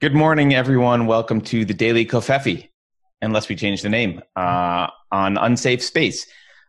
Good 0.00 0.14
morning, 0.14 0.54
everyone. 0.54 1.06
Welcome 1.06 1.40
to 1.42 1.64
the 1.64 1.74
Daily 1.74 2.06
Covfefe, 2.06 2.68
unless 3.20 3.48
we 3.48 3.56
change 3.56 3.82
the 3.82 3.88
name, 3.88 4.22
uh, 4.36 4.86
on 5.10 5.36
Unsafe 5.36 5.82
Space. 5.82 6.26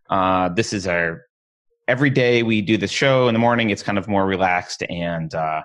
Uh, 0.10 0.50
this 0.50 0.74
is 0.74 0.88
our 0.88 1.22
every 1.88 2.10
day 2.10 2.42
we 2.44 2.62
do 2.62 2.76
the 2.78 2.88
show 2.88 3.28
in 3.28 3.34
the 3.34 3.40
morning. 3.40 3.70
It's 3.70 3.84
kind 3.84 3.98
of 4.00 4.08
more 4.08 4.26
relaxed 4.26 4.84
and 4.90 5.34
uh, 5.36 5.62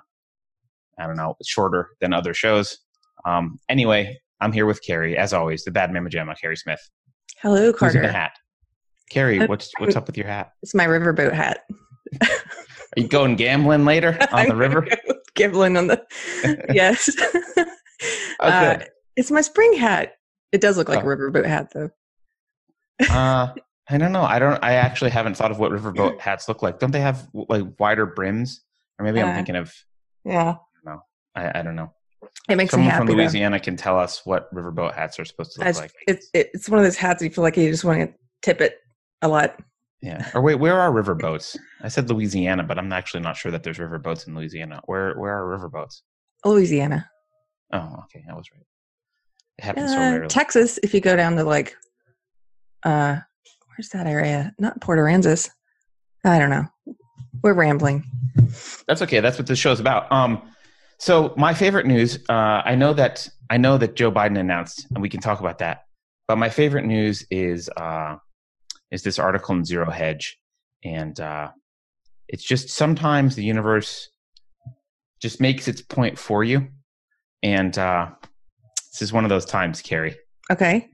I 0.99 1.07
don't 1.07 1.17
know, 1.17 1.37
shorter 1.45 1.89
than 2.01 2.13
other 2.13 2.35
shows. 2.35 2.77
Um, 3.25 3.59
anyway, 3.71 4.19
I'm 4.41 4.53
here 4.53 4.67
with 4.67 4.83
Keri, 4.83 5.17
as 5.17 5.33
always, 5.33 5.65
the 5.65 5.71
bad 5.71 5.91
mama 5.93 6.11
jamma, 6.11 6.39
Keri 6.39 6.57
Smith. 6.57 6.81
Hello, 7.41 7.67
Who's 7.73 7.77
Carter. 7.79 7.99
in 8.01 8.07
the 8.07 8.13
hat? 8.13 8.33
Keri, 9.11 9.41
Uh, 9.41 9.47
what's 9.47 9.73
what's 9.79 9.97
up 9.97 10.07
with 10.07 10.19
your 10.19 10.27
hat? 10.27 10.53
It's 10.63 10.75
my 10.75 10.87
riverboat 10.87 11.33
hat. 11.33 11.61
Are 12.23 12.29
you 13.01 13.09
going 13.09 13.37
gambling 13.37 13.87
later 13.87 14.11
on 14.33 14.49
the 14.49 14.53
I'm 14.55 14.59
river? 14.59 14.87
Gambling 15.35 15.77
on 15.77 15.87
the 15.89 16.05
yes. 16.73 17.11
Oh, 18.41 18.49
Uh, 18.49 18.79
it's 19.17 19.31
my 19.31 19.41
spring 19.41 19.73
hat. 19.75 20.15
It 20.53 20.61
does 20.61 20.77
look 20.77 20.89
like 20.89 21.05
Oh. 21.05 21.09
a 21.09 21.17
riverboat 21.17 21.47
hat, 21.47 21.71
though. 21.75 21.91
Uh, 23.11 23.53
I 23.91 23.99
don't 23.99 24.13
know. 24.13 24.23
I 24.23 24.39
don't. 24.39 24.63
I 24.63 24.75
actually 24.75 25.11
haven't 25.11 25.37
thought 25.37 25.51
of 25.51 25.59
what 25.59 25.71
riverboat 25.73 26.21
hats 26.27 26.49
look 26.49 26.63
like. 26.63 26.79
Don't 26.79 26.91
they 26.93 27.01
have 27.01 27.29
like 27.35 27.65
wider 27.79 28.07
brims? 28.07 28.63
Or 28.99 29.05
maybe 29.05 29.21
I'm 29.21 29.31
Uh, 29.31 29.35
thinking 29.35 29.57
of. 29.57 29.75
Yeah, 30.25 30.57
I, 31.35 31.59
I 31.59 31.63
don't 31.63 31.75
know. 31.75 31.93
it 32.49 32.57
makes 32.57 32.73
me 32.73 32.77
Someone 32.77 32.91
happy. 32.91 32.99
from 32.99 33.07
though. 33.09 33.15
Louisiana 33.15 33.59
can 33.61 33.77
tell 33.77 33.99
us 33.99 34.25
what 34.25 34.53
riverboat 34.55 34.95
hats 34.95 35.19
are 35.19 35.25
supposed 35.25 35.53
to 35.55 35.61
look 35.61 35.69
It's, 35.69 35.81
like. 35.81 35.93
it's 36.07 36.29
it's 36.33 36.69
one 36.69 36.79
of 36.79 36.85
those 36.85 36.97
hats 36.97 37.23
you 37.23 37.31
feel 37.31 37.43
like 37.43 37.57
you 37.57 37.69
just 37.71 37.85
want 37.85 37.99
to 38.01 38.15
tip 38.43 38.61
it 38.61 38.79
a 39.23 39.29
lot. 39.29 39.59
Yeah. 40.05 40.29
Or 40.35 40.43
wait, 40.43 40.57
where 40.57 40.79
are 40.79 40.93
riverboats? 40.93 41.57
I 41.81 41.89
said 41.89 42.11
Louisiana, 42.11 42.63
but 42.63 42.79
I'm 42.79 42.93
actually 42.93 43.21
not 43.21 43.39
sure 43.39 43.51
that 43.51 43.63
there's 43.63 43.79
riverboats 43.79 44.27
in 44.27 44.35
Louisiana. 44.35 44.83
Where 44.85 45.15
where 45.15 45.33
are 45.33 45.59
riverboats? 45.59 46.03
Louisiana, 46.45 47.09
Oh, 47.73 48.05
okay, 48.05 48.23
I 48.31 48.35
was 48.35 48.47
right. 48.53 48.67
It 49.59 49.65
happens 49.65 49.93
so 49.93 49.97
uh, 49.97 50.11
rarely. 50.11 50.29
Texas. 50.29 50.79
If 50.83 50.93
you 50.93 51.01
go 51.01 51.17
down 51.17 51.37
to 51.37 51.45
like, 51.45 51.75
uh, 52.83 53.17
where's 53.69 53.89
that 53.95 54.07
area? 54.07 54.55
Not 54.59 54.79
Port 54.83 54.99
Aransas. 54.99 55.49
I 56.23 56.39
don't 56.39 56.51
know. 56.51 56.67
We're 57.43 57.55
rambling. 57.55 58.05
That's 58.87 59.01
okay. 59.01 59.21
That's 59.21 59.39
what 59.39 59.47
this 59.47 59.59
show's 59.59 59.81
about. 59.81 60.11
Um, 60.13 60.43
so 60.99 61.33
my 61.39 61.55
favorite 61.55 61.87
news. 61.87 62.19
Uh, 62.29 62.61
I 62.65 62.75
know 62.75 62.93
that 62.93 63.27
I 63.49 63.57
know 63.57 63.79
that 63.79 63.97
Joe 63.97 64.13
Biden 64.13 64.39
announced, 64.39 64.87
and 64.91 65.01
we 65.01 65.09
can 65.09 65.21
talk 65.21 65.41
about 65.41 65.59
that. 65.59 65.85
But 66.29 66.37
my 66.37 66.51
favorite 66.51 66.85
news 66.85 67.27
is 67.31 67.71
uh, 67.77 68.17
is 68.95 69.03
this 69.03 69.19
article 69.19 69.57
in 69.57 69.65
Zero 69.65 69.91
Hedge, 69.91 70.39
and 70.85 71.19
uh, 71.19 71.51
it's 72.29 72.45
just 72.45 72.71
sometimes 72.71 73.35
the 73.35 73.45
universe 73.45 74.09
just 75.21 75.41
makes 75.41 75.67
its 75.67 75.83
point 75.83 76.17
for 76.17 76.45
you, 76.45 76.69
and 77.43 77.77
uh, 77.77 78.09
this 78.93 79.03
is 79.03 79.13
one 79.13 79.25
of 79.25 79.31
those 79.31 79.45
times, 79.45 79.83
Keri. 79.83 80.17
Okay. 80.53 80.89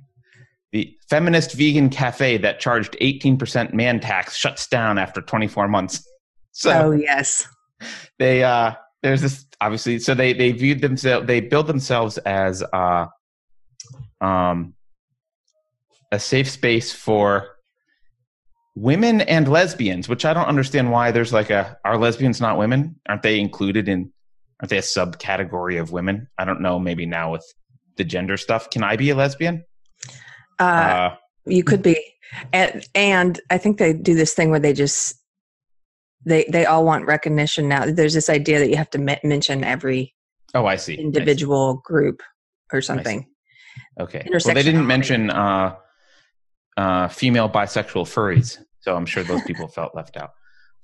The 0.73 0.97
feminist 1.11 1.53
vegan 1.53 1.91
cafe 1.91 2.39
that 2.39 2.61
charged 2.61 2.97
18% 3.03 3.75
man 3.75 4.01
tax 4.01 4.35
shuts 4.35 4.67
down 4.67 4.97
after 4.99 5.21
24 5.21 5.69
months. 5.69 6.05
So 6.53 6.73
oh 6.73 6.91
yes. 6.91 7.47
they 8.19 8.43
uh 8.43 8.73
there's 9.05 9.23
this 9.23 9.47
obviously 9.61 10.01
so 10.01 10.15
they 10.15 10.33
they 10.33 10.51
viewed 10.51 10.81
themselves 10.81 11.29
they 11.29 11.41
build 11.41 11.69
themselves 11.69 12.19
as 12.19 12.65
uh 12.73 13.07
um 14.21 14.75
a 16.11 16.19
safe 16.19 16.51
space 16.51 16.93
for 16.93 17.57
women 18.81 19.21
and 19.23 19.47
lesbians 19.47 20.09
which 20.09 20.25
i 20.25 20.33
don't 20.33 20.47
understand 20.47 20.91
why 20.91 21.11
there's 21.11 21.35
like 21.35 21.51
a 21.51 21.77
are 21.85 21.99
lesbians 21.99 22.41
not 22.41 22.57
women? 22.57 22.97
Aren't 23.09 23.23
they 23.23 23.39
included 23.39 23.89
in 23.89 24.11
aren't 24.61 24.71
they 24.71 24.79
a 24.79 24.83
subcategory 24.83 25.81
of 25.81 25.93
women? 25.93 26.29
I 26.39 26.45
don't 26.45 26.61
know 26.61 26.79
maybe 26.79 27.07
now 27.07 27.33
with 27.33 27.45
the 27.97 28.05
gender 28.05 28.37
stuff. 28.37 28.71
Can 28.71 28.83
i 28.83 28.97
be 28.97 29.11
a 29.11 29.15
lesbian? 29.15 29.65
Uh, 30.59 30.63
uh 30.63 31.15
You 31.47 31.65
could 31.65 31.83
be, 31.83 31.97
and 32.53 32.87
and 32.95 33.41
I 33.51 33.59
think 33.59 33.79
they 33.79 33.93
do 33.93 34.15
this 34.15 34.35
thing 34.35 34.51
where 34.51 34.61
they 34.61 34.73
just 34.73 35.15
they 36.25 36.45
they 36.51 36.65
all 36.65 36.85
want 36.85 37.07
recognition 37.07 37.69
now. 37.69 37.87
There's 37.87 38.15
this 38.15 38.31
idea 38.31 38.59
that 38.59 38.71
you 38.71 38.77
have 38.77 38.91
to 38.91 38.99
me- 38.99 39.21
mention 39.25 39.65
every 39.65 40.15
oh 40.55 40.67
i 40.67 40.77
see. 40.77 40.95
I 40.95 40.97
see. 40.97 41.03
individual 41.03 41.83
group 41.85 42.23
or 42.73 42.81
something. 42.81 43.27
Okay. 43.99 44.27
Well, 44.31 44.55
they 44.55 44.63
didn't 44.63 44.87
mention 44.87 45.31
uh, 45.31 45.77
uh, 46.77 47.09
female 47.09 47.49
bisexual 47.49 48.07
furries, 48.07 48.59
so 48.81 48.97
I'm 48.97 49.07
sure 49.07 49.23
those 49.23 49.43
people 49.43 49.69
felt 49.69 49.95
left 49.95 50.17
out. 50.17 50.31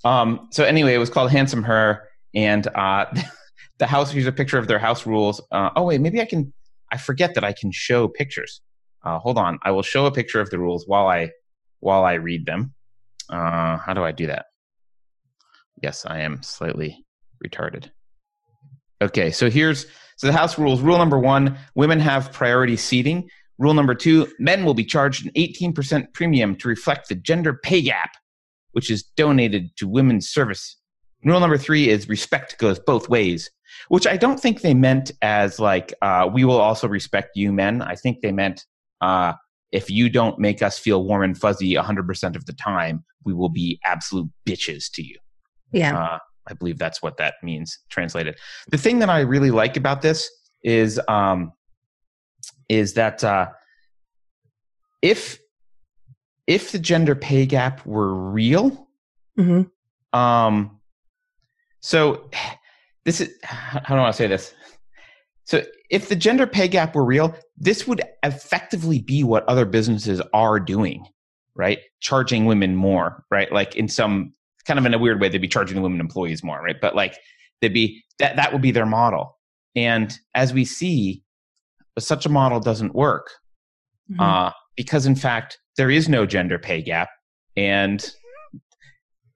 Um, 0.05 0.47
so 0.51 0.63
anyway, 0.63 0.93
it 0.93 0.99
was 0.99 1.09
called 1.09 1.31
Handsome 1.31 1.63
Her, 1.63 2.07
and 2.33 2.67
uh, 2.67 3.05
the 3.79 3.87
house. 3.87 4.11
Here's 4.11 4.27
a 4.27 4.31
picture 4.31 4.57
of 4.57 4.67
their 4.67 4.79
house 4.79 5.05
rules. 5.05 5.41
Uh, 5.51 5.71
oh 5.75 5.83
wait, 5.83 6.01
maybe 6.01 6.21
I 6.21 6.25
can. 6.25 6.53
I 6.91 6.97
forget 6.97 7.33
that 7.35 7.43
I 7.43 7.53
can 7.53 7.71
show 7.71 8.07
pictures. 8.07 8.61
Uh, 9.03 9.19
hold 9.19 9.37
on, 9.37 9.59
I 9.63 9.71
will 9.71 9.83
show 9.83 10.05
a 10.05 10.11
picture 10.11 10.39
of 10.39 10.49
the 10.49 10.59
rules 10.59 10.85
while 10.87 11.07
I 11.07 11.31
while 11.79 12.03
I 12.03 12.13
read 12.13 12.45
them. 12.45 12.73
Uh, 13.29 13.77
how 13.77 13.93
do 13.93 14.03
I 14.03 14.11
do 14.11 14.27
that? 14.27 14.45
Yes, 15.81 16.05
I 16.05 16.19
am 16.19 16.41
slightly 16.43 17.05
retarded. 17.45 17.89
Okay, 19.01 19.31
so 19.31 19.49
here's 19.49 19.85
so 20.17 20.27
the 20.27 20.33
house 20.33 20.57
rules. 20.57 20.81
Rule 20.81 20.97
number 20.97 21.19
one: 21.19 21.57
women 21.75 21.99
have 21.99 22.31
priority 22.31 22.77
seating. 22.77 23.29
Rule 23.59 23.73
number 23.73 23.95
two: 23.95 24.27
men 24.39 24.65
will 24.65 24.73
be 24.73 24.85
charged 24.85 25.25
an 25.25 25.31
18% 25.33 26.13
premium 26.13 26.55
to 26.57 26.67
reflect 26.67 27.09
the 27.09 27.15
gender 27.15 27.53
pay 27.53 27.81
gap, 27.81 28.11
which 28.71 28.91
is 28.91 29.03
donated 29.03 29.75
to 29.77 29.87
women's 29.87 30.29
service. 30.29 30.77
Rule 31.23 31.39
number 31.39 31.57
three 31.57 31.89
is 31.89 32.07
respect 32.07 32.57
goes 32.59 32.79
both 32.79 33.09
ways, 33.09 33.49
which 33.89 34.05
I 34.05 34.17
don't 34.17 34.39
think 34.39 34.61
they 34.61 34.73
meant 34.73 35.11
as 35.21 35.59
like 35.59 35.93
uh, 36.01 36.29
we 36.31 36.45
will 36.45 36.59
also 36.59 36.87
respect 36.87 37.31
you 37.35 37.51
men. 37.51 37.81
I 37.81 37.95
think 37.95 38.21
they 38.21 38.31
meant 38.31 38.65
uh, 39.01 39.33
if 39.71 39.89
you 39.89 40.09
don't 40.09 40.39
make 40.39 40.61
us 40.61 40.77
feel 40.77 41.03
warm 41.03 41.23
and 41.23 41.37
fuzzy 41.37 41.73
100% 41.73 42.35
of 42.35 42.45
the 42.45 42.53
time, 42.53 43.03
we 43.25 43.33
will 43.33 43.49
be 43.49 43.79
absolute 43.83 44.29
bitches 44.47 44.85
to 44.93 45.03
you. 45.03 45.17
Yeah. 45.71 45.97
Uh, 45.97 46.17
I 46.47 46.53
believe 46.53 46.77
that's 46.77 47.01
what 47.01 47.17
that 47.17 47.35
means 47.43 47.77
translated. 47.89 48.37
The 48.69 48.77
thing 48.77 48.99
that 48.99 49.09
I 49.09 49.19
really 49.21 49.51
like 49.51 49.75
about 49.75 50.01
this 50.01 50.29
is 50.63 50.99
um, 51.07 51.51
is 52.69 52.93
that 52.93 53.23
uh, 53.23 53.49
if 55.01 55.39
if 56.45 56.71
the 56.71 56.79
gender 56.79 57.15
pay 57.15 57.45
gap 57.45 57.85
were 57.85 58.13
real, 58.13 58.87
hmm 59.35 59.63
um, 60.13 60.79
so 61.81 62.29
this 63.05 63.21
is 63.21 63.33
how 63.43 63.95
do 63.95 64.01
I 64.01 64.11
say 64.11 64.27
this? 64.27 64.53
So 65.43 65.63
if 65.89 66.09
the 66.09 66.15
gender 66.15 66.45
pay 66.45 66.67
gap 66.67 66.95
were 66.95 67.05
real, 67.05 67.35
this 67.57 67.87
would 67.87 68.01
effectively 68.23 68.99
be 68.99 69.23
what 69.23 69.47
other 69.47 69.65
businesses 69.65 70.21
are 70.33 70.59
doing, 70.59 71.05
right? 71.55 71.79
Charging 72.01 72.45
women 72.45 72.75
more, 72.75 73.23
right? 73.31 73.51
Like 73.51 73.75
in 73.75 73.87
some 73.87 74.33
kind 74.65 74.77
of 74.77 74.85
in 74.85 74.93
a 74.93 74.99
weird 74.99 75.21
way, 75.21 75.29
they'd 75.29 75.37
be 75.37 75.47
charging 75.47 75.75
the 75.75 75.81
women 75.81 76.01
employees 76.01 76.43
more, 76.43 76.61
right? 76.61 76.75
But 76.81 76.95
like 76.95 77.17
they'd 77.61 77.73
be 77.73 78.03
that 78.19 78.35
that 78.35 78.51
would 78.51 78.61
be 78.61 78.71
their 78.71 78.85
model. 78.85 79.37
And 79.75 80.17
as 80.35 80.53
we 80.53 80.65
see, 80.65 81.23
such 81.99 82.25
a 82.25 82.29
model 82.29 82.59
doesn't 82.59 82.93
work 82.95 83.29
Mm-hmm. 84.09 84.21
uh, 84.21 84.51
because 84.77 85.05
in 85.05 85.15
fact 85.17 85.59
there 85.75 85.91
is 85.91 86.07
no 86.07 86.25
gender 86.25 86.57
pay 86.57 86.81
gap, 86.81 87.09
and 87.57 88.09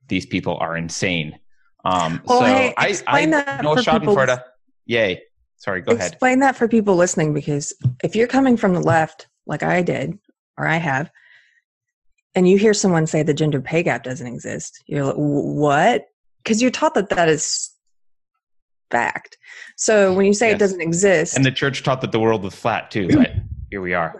these 0.07 0.25
people 0.25 0.55
are 0.57 0.77
insane. 0.77 1.38
Um, 1.83 2.22
Well, 2.25 2.39
so 2.39 2.45
hey, 2.45 2.73
I, 2.77 2.85
I 2.85 2.88
explain 2.88 3.31
that 3.31 3.63
no 3.63 3.75
for 3.75 3.83
people- 3.99 4.16
Schadenfreude. 4.16 4.41
Yay! 4.85 5.22
Sorry, 5.57 5.81
go 5.81 5.91
ahead. 5.91 6.13
Explain 6.13 6.39
that 6.39 6.55
for 6.55 6.69
people 6.69 6.95
listening 6.95 7.33
because 7.33 7.73
if 8.01 8.16
you're 8.16 8.27
coming 8.27 8.55
from 8.55 8.73
the 8.73 8.79
left, 8.79 9.28
like 9.45 9.61
I 9.61 9.81
did 9.81 10.17
or 10.57 10.66
I 10.67 10.78
have, 10.78 11.11
and 12.33 12.47
you 12.47 12.57
hear 12.57 12.73
someone 12.73 13.07
say 13.07 13.23
the 13.23 13.33
gender 13.33 13.59
pay 13.59 13.83
gap 13.83 14.03
doesn't 14.03 14.25
exist, 14.25 14.81
you're 14.88 15.03
like, 15.03 15.16
what? 15.17 16.05
Because 16.43 16.61
you're 16.61 16.72
taught 16.72 16.93
that 16.93 17.09
that 17.09 17.28
is 17.28 17.70
fact. 18.91 19.38
So 19.78 20.13
when 20.13 20.25
you 20.25 20.34
say 20.34 20.47
Yes. 20.47 20.56
it 20.56 20.59
doesn't 20.59 20.81
exist, 20.81 21.35
And 21.35 21.46
the 21.46 21.52
church 21.52 21.81
taught 21.84 22.02
that 22.02 22.11
the 22.11 22.20
world 22.20 22.43
was 22.43 22.53
flat 22.53 22.91
too, 22.91 23.08
but 23.09 23.32
here 23.72 23.82
we 23.82 23.93
are. 23.93 24.16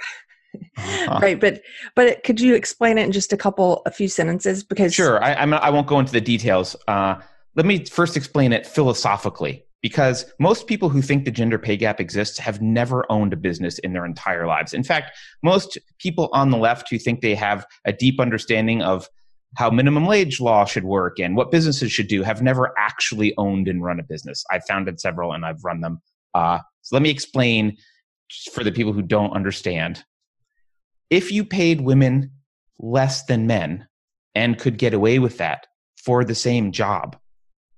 Uh, 0.78 1.20
right? 1.22 1.40
But 1.40 1.62
but 1.96 2.24
could 2.24 2.40
you 2.42 2.56
explain 2.56 2.98
it 2.98 3.04
in 3.04 3.12
just 3.12 3.32
a 3.34 3.38
couple, 3.38 3.82
a 3.86 3.92
few 3.92 4.08
sentences? 4.08 4.64
Because 4.64 4.94
Sure, 4.94 5.24
I, 5.24 5.34
I'm 5.36 5.54
I 5.54 5.70
won't 5.70 5.88
go 5.88 6.00
into 6.00 6.12
the 6.12 6.22
details. 6.22 6.76
Uh, 6.88 7.16
let 7.56 7.66
me 7.66 7.86
first 7.86 8.16
explain 8.18 8.54
it 8.54 8.66
philosophically, 8.66 9.66
because 9.82 10.26
most 10.40 10.68
people 10.68 10.90
who 10.90 11.02
think 11.02 11.26
the 11.26 11.32
gender 11.32 11.58
pay 11.60 11.78
gap 11.78 12.00
exists 12.00 12.38
have 12.40 12.62
never 12.62 13.06
owned 13.12 13.34
a 13.34 13.38
business 13.38 13.78
in 13.80 13.94
their 13.94 14.06
entire 14.06 14.48
lives. 14.48 14.74
In 14.74 14.84
fact, 14.84 15.12
most 15.44 15.78
people 16.00 16.30
on 16.34 16.50
the 16.50 16.58
left 16.58 16.90
who 16.90 16.98
think 16.98 17.22
they 17.22 17.36
have 17.36 17.66
a 17.86 17.94
deep 17.94 18.20
understanding 18.20 18.82
of 18.82 19.10
how 19.58 19.70
minimum 19.70 20.06
wage 20.06 20.40
law 20.40 20.66
should 20.66 20.84
work 20.84 21.20
and 21.20 21.36
what 21.36 21.52
businesses 21.52 21.92
should 21.92 22.08
do 22.08 22.24
have 22.24 22.42
never 22.42 22.74
actually 22.78 23.34
owned 23.38 23.68
and 23.68 23.84
run 23.84 24.00
a 24.00 24.04
business. 24.04 24.46
I've 24.50 24.66
founded 24.66 25.00
several 25.00 25.34
and 25.34 25.46
I've 25.46 25.64
run 25.64 25.82
them. 25.82 26.02
Uh, 26.34 26.60
so 26.82 26.96
let 26.96 27.02
me 27.02 27.10
explain 27.10 27.78
for 28.54 28.64
the 28.64 28.72
people 28.72 28.94
who 28.94 29.02
don't 29.02 29.32
understand. 29.32 30.04
If 31.10 31.32
you 31.32 31.44
paid 31.44 31.82
women 31.82 32.32
less 32.80 33.26
than 33.26 33.48
men 33.48 33.88
and 34.34 34.58
could 34.58 34.78
get 34.78 34.94
away 34.94 35.20
with 35.20 35.38
that 35.40 35.68
for 35.98 36.24
the 36.24 36.36
same 36.36 36.72
job, 36.72 37.18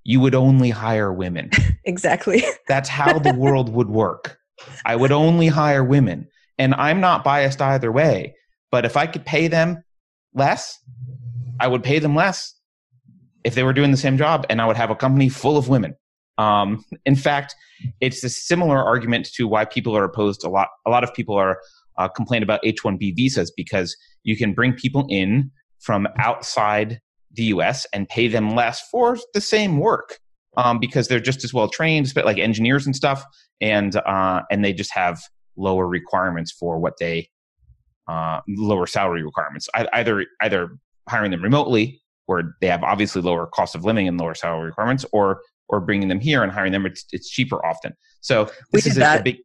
you 0.04 0.20
would 0.20 0.36
only 0.36 0.70
hire 0.70 1.12
women. 1.12 1.50
exactly. 1.86 2.44
That's 2.68 2.90
how 2.90 3.20
the 3.20 3.34
world 3.34 3.70
would 3.70 3.90
work. 3.90 4.38
I 4.86 4.96
would 4.96 5.12
only 5.12 5.48
hire 5.48 5.84
women. 5.84 6.28
And 6.58 6.76
I'm 6.76 7.02
not 7.02 7.24
biased 7.24 7.62
either 7.62 7.92
way. 7.92 8.36
But 8.72 8.86
if 8.86 8.98
I 8.98 9.08
could 9.08 9.26
pay 9.26 9.48
them 9.48 9.84
less, 10.34 10.80
I 11.64 11.68
would 11.68 11.82
pay 11.82 11.98
them 11.98 12.14
less 12.14 12.54
if 13.46 13.56
they 13.56 13.64
were 13.64 13.72
doing 13.72 13.92
the 13.92 13.98
same 13.98 14.18
job, 14.18 14.46
and 14.50 14.62
I 14.62 14.66
would 14.66 14.76
have 14.76 14.90
a 14.90 14.96
company 14.96 15.30
full 15.30 15.56
of 15.56 15.70
women. 15.70 15.96
Um, 16.38 16.84
in 17.06 17.16
fact, 17.16 17.56
it's 18.02 18.22
a 18.24 18.30
similar 18.30 18.84
argument 18.84 19.30
to 19.36 19.48
why 19.48 19.64
people 19.64 19.96
are 19.96 20.04
opposed. 20.04 20.44
A 20.44 20.50
lot, 20.50 20.68
a 20.86 20.90
lot 20.90 21.06
of 21.06 21.14
people 21.14 21.36
are 21.36 21.58
uh, 21.98 22.10
complain 22.10 22.44
about 22.44 22.60
H-1B 22.64 23.16
visas 23.16 23.50
because 23.56 23.96
you 24.24 24.36
can 24.36 24.54
bring 24.54 24.74
people 24.74 25.06
in 25.10 25.52
from 25.80 26.06
outside 26.20 27.00
the 27.32 27.44
U.S. 27.46 27.88
and 27.94 28.10
pay 28.10 28.28
them 28.28 28.56
less 28.56 28.82
for 28.92 29.18
the 29.34 29.42
same 29.42 29.80
work 29.80 30.20
um, 30.58 30.80
because 30.80 31.08
they're 31.08 31.22
just 31.22 31.46
as 31.46 31.54
well 31.54 31.70
trained, 31.70 32.12
but 32.14 32.26
like 32.26 32.38
engineers 32.40 32.86
and 32.86 32.96
stuff, 32.96 33.24
and 33.62 33.96
uh, 33.96 34.42
and 34.52 34.66
they 34.66 34.74
just 34.74 34.94
have 34.94 35.22
lower 35.56 35.88
requirements 35.88 36.52
for 36.52 36.78
what 36.78 36.96
they 37.00 37.30
uh, 38.08 38.42
lower 38.50 38.86
salary 38.86 39.24
requirements. 39.24 39.70
I, 39.74 39.88
either 39.94 40.26
either 40.42 40.78
hiring 41.10 41.32
them 41.32 41.42
remotely, 41.42 42.02
where 42.26 42.56
they 42.62 42.68
have 42.68 42.84
obviously 42.84 43.22
lower 43.22 43.48
cost 43.48 43.76
of 43.76 43.84
living 43.84 44.08
and 44.08 44.20
lower 44.20 44.36
salary 44.36 44.68
requirements, 44.68 45.06
or 45.12 45.42
or 45.70 45.80
bringing 45.80 46.08
them 46.08 46.20
here 46.20 46.44
and 46.44 46.52
hiring 46.52 46.72
them. 46.72 46.86
It's, 46.86 47.06
it's 47.12 47.30
cheaper 47.30 47.66
often. 47.66 47.94
So 48.22 48.50
this 48.72 48.86
is 48.86 48.98
a, 48.98 49.20
a 49.20 49.24
big. 49.24 49.38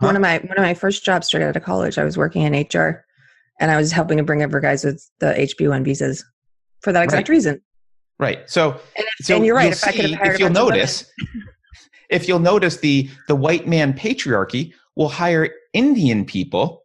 Huh? 0.00 0.06
One 0.06 0.16
of 0.16 0.22
my 0.22 0.38
one 0.38 0.56
of 0.56 0.62
my 0.62 0.74
first 0.74 1.04
jobs 1.04 1.28
straight 1.28 1.42
out 1.42 1.56
of 1.56 1.62
college, 1.62 1.98
I 1.98 2.04
was 2.04 2.16
working 2.16 2.42
in 2.42 2.52
HR, 2.52 3.04
and 3.60 3.70
I 3.70 3.76
was 3.76 3.92
helping 3.92 4.18
to 4.18 4.24
bring 4.24 4.42
over 4.42 4.60
guys 4.60 4.84
with 4.84 5.08
the 5.20 5.26
HB 5.26 5.68
one 5.68 5.84
visas 5.84 6.24
for 6.80 6.92
that 6.92 7.04
exact 7.04 7.28
right. 7.28 7.34
reason. 7.34 7.60
Right. 8.18 8.48
So, 8.48 8.72
and, 8.72 9.06
if, 9.18 9.26
so 9.26 9.36
and 9.36 9.46
you're 9.46 9.56
right. 9.56 9.72
If, 9.72 9.78
see, 9.78 10.16
if 10.20 10.38
you'll 10.38 10.50
notice, 10.50 11.10
if 12.10 12.28
you'll 12.28 12.38
notice, 12.38 12.78
the 12.78 13.08
the 13.28 13.36
white 13.36 13.66
man 13.66 13.92
patriarchy 13.92 14.72
will 14.96 15.08
hire 15.08 15.50
Indian 15.72 16.24
people 16.24 16.82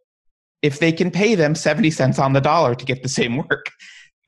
if 0.62 0.78
they 0.78 0.92
can 0.92 1.10
pay 1.10 1.34
them 1.34 1.54
seventy 1.54 1.90
cents 1.90 2.18
on 2.18 2.32
the 2.32 2.40
dollar 2.40 2.74
to 2.74 2.84
get 2.84 3.02
the 3.02 3.08
same 3.08 3.36
work. 3.36 3.66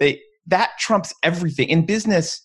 They 0.02 0.20
that 0.48 0.70
trumps 0.80 1.14
everything 1.22 1.68
in 1.68 1.86
business. 1.86 2.44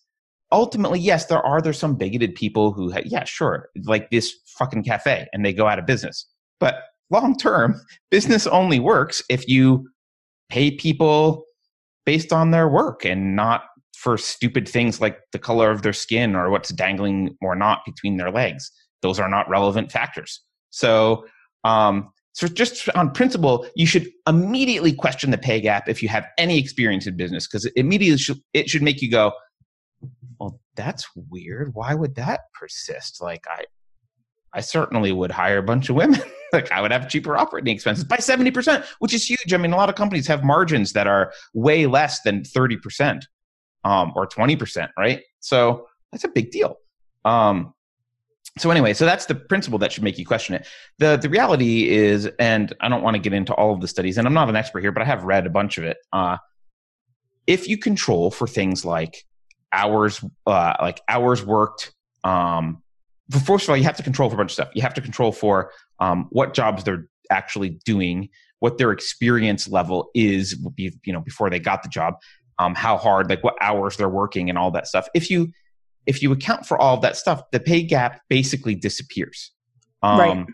Ultimately, 0.51 0.99
yes, 0.99 1.25
there 1.25 1.43
are 1.43 1.59
there's 1.59 1.79
some 1.79 1.95
bigoted 1.95 2.35
people 2.35 2.71
who, 2.71 2.93
yeah, 3.03 3.23
sure, 3.23 3.69
like 3.85 4.11
this 4.11 4.31
fucking 4.59 4.83
cafe, 4.83 5.27
and 5.33 5.43
they 5.43 5.53
go 5.53 5.67
out 5.67 5.79
of 5.79 5.87
business. 5.87 6.27
But 6.59 6.75
long 7.09 7.35
term, 7.35 7.81
business 8.11 8.45
only 8.45 8.79
works 8.79 9.23
if 9.27 9.47
you 9.47 9.89
pay 10.49 10.69
people 10.69 11.45
based 12.05 12.31
on 12.31 12.51
their 12.51 12.69
work 12.69 13.03
and 13.03 13.35
not 13.35 13.63
for 13.97 14.19
stupid 14.19 14.69
things 14.69 15.01
like 15.01 15.17
the 15.31 15.39
color 15.39 15.71
of 15.71 15.81
their 15.81 15.93
skin 15.93 16.35
or 16.35 16.51
what's 16.51 16.69
dangling 16.69 17.35
or 17.41 17.55
not 17.55 17.79
between 17.87 18.17
their 18.17 18.29
legs. 18.29 18.71
Those 19.01 19.19
are 19.19 19.27
not 19.27 19.49
relevant 19.49 19.91
factors. 19.91 20.41
So, 20.69 21.25
um, 21.63 22.11
so 22.37 22.45
just 22.45 22.87
on 22.89 23.09
principle, 23.09 23.65
you 23.75 23.87
should 23.87 24.11
immediately 24.27 24.93
question 24.93 25.31
the 25.31 25.39
pay 25.39 25.59
gap 25.59 25.89
if 25.89 26.03
you 26.03 26.09
have 26.09 26.27
any 26.37 26.59
experience 26.59 27.07
in 27.07 27.17
business 27.17 27.47
because 27.47 27.65
immediately 27.75 28.35
it 28.53 28.69
should 28.69 28.83
make 28.83 29.01
you 29.01 29.09
go, 29.09 29.31
"Well, 30.39 30.59
that's 30.75 31.07
weird. 31.15 31.73
Why 31.73 31.95
would 31.95 32.13
that 32.13 32.41
persist?" 32.53 33.23
Like 33.23 33.43
I, 33.49 33.63
I 34.53 34.61
certainly 34.61 35.11
would 35.11 35.31
hire 35.31 35.57
a 35.57 35.63
bunch 35.63 35.89
of 35.89 35.95
women. 35.95 36.21
like 36.53 36.71
I 36.71 36.79
would 36.79 36.91
have 36.91 37.09
cheaper 37.09 37.35
operating 37.35 37.73
expenses 37.73 38.03
by 38.03 38.17
70%, 38.17 38.85
which 38.99 39.15
is 39.15 39.27
huge. 39.27 39.51
I 39.51 39.57
mean, 39.57 39.73
a 39.73 39.75
lot 39.75 39.89
of 39.89 39.95
companies 39.95 40.27
have 40.27 40.43
margins 40.43 40.93
that 40.93 41.07
are 41.07 41.33
way 41.55 41.87
less 41.87 42.21
than 42.21 42.43
30% 42.43 43.23
um, 43.83 44.13
or 44.15 44.27
20%, 44.27 44.89
right? 44.95 45.23
So 45.39 45.87
that's 46.11 46.23
a 46.23 46.29
big 46.29 46.51
deal. 46.51 46.77
Um, 47.25 47.73
so 48.57 48.71
anyway, 48.71 48.93
so 48.93 49.05
that's 49.05 49.25
the 49.25 49.35
principle 49.35 49.79
that 49.79 49.91
should 49.91 50.03
make 50.03 50.17
you 50.17 50.25
question 50.25 50.55
it. 50.55 50.67
The 50.99 51.17
the 51.17 51.29
reality 51.29 51.89
is, 51.89 52.29
and 52.39 52.73
I 52.81 52.89
don't 52.89 53.03
want 53.03 53.15
to 53.15 53.19
get 53.19 53.33
into 53.33 53.53
all 53.53 53.73
of 53.73 53.81
the 53.81 53.87
studies, 53.87 54.17
and 54.17 54.27
I'm 54.27 54.33
not 54.33 54.49
an 54.49 54.55
expert 54.55 54.81
here, 54.81 54.91
but 54.91 55.01
I 55.01 55.05
have 55.05 55.23
read 55.23 55.45
a 55.45 55.49
bunch 55.49 55.77
of 55.77 55.83
it. 55.83 55.97
Uh, 56.11 56.37
if 57.45 57.67
you 57.67 57.77
control 57.77 58.31
for 58.31 58.47
things 58.47 58.83
like 58.83 59.25
hours, 59.71 60.23
uh, 60.45 60.73
like 60.81 61.01
hours 61.07 61.45
worked, 61.45 61.93
um, 62.23 62.81
first 63.45 63.65
of 63.65 63.69
all, 63.69 63.77
you 63.77 63.83
have 63.83 63.97
to 63.97 64.03
control 64.03 64.29
for 64.29 64.35
a 64.35 64.37
bunch 64.37 64.51
of 64.51 64.53
stuff. 64.53 64.69
You 64.73 64.81
have 64.81 64.93
to 64.95 65.01
control 65.01 65.31
for 65.31 65.71
um, 65.99 66.27
what 66.31 66.53
jobs 66.53 66.83
they're 66.83 67.07
actually 67.29 67.79
doing, 67.85 68.29
what 68.59 68.77
their 68.77 68.91
experience 68.91 69.67
level 69.67 70.09
is, 70.13 70.59
you 70.77 71.13
know, 71.13 71.21
before 71.21 71.49
they 71.49 71.59
got 71.59 71.83
the 71.83 71.89
job, 71.89 72.15
um, 72.59 72.75
how 72.75 72.97
hard, 72.97 73.29
like 73.29 73.43
what 73.43 73.55
hours 73.61 73.97
they're 73.97 74.09
working, 74.09 74.49
and 74.49 74.57
all 74.57 74.71
that 74.71 74.87
stuff. 74.87 75.07
If 75.13 75.29
you 75.29 75.51
if 76.07 76.23
you 76.23 76.31
account 76.31 76.65
for 76.65 76.77
all 76.77 76.95
of 76.95 77.01
that 77.01 77.17
stuff, 77.17 77.43
the 77.51 77.59
pay 77.59 77.83
gap 77.83 78.21
basically 78.29 78.73
disappears. 78.73 79.51
Um, 80.01 80.19
right. 80.19 80.45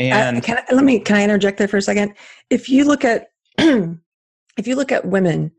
And 0.00 0.38
uh, 0.38 0.40
can 0.40 0.58
I, 0.58 0.74
let 0.74 0.84
me 0.84 0.98
can 0.98 1.16
I 1.16 1.24
interject 1.24 1.58
there 1.58 1.68
for 1.68 1.76
a 1.76 1.82
second? 1.82 2.14
If 2.50 2.68
you 2.68 2.84
look 2.84 3.04
at 3.04 3.28
if 3.58 4.66
you 4.66 4.76
look 4.76 4.90
at 4.90 5.04
women 5.04 5.52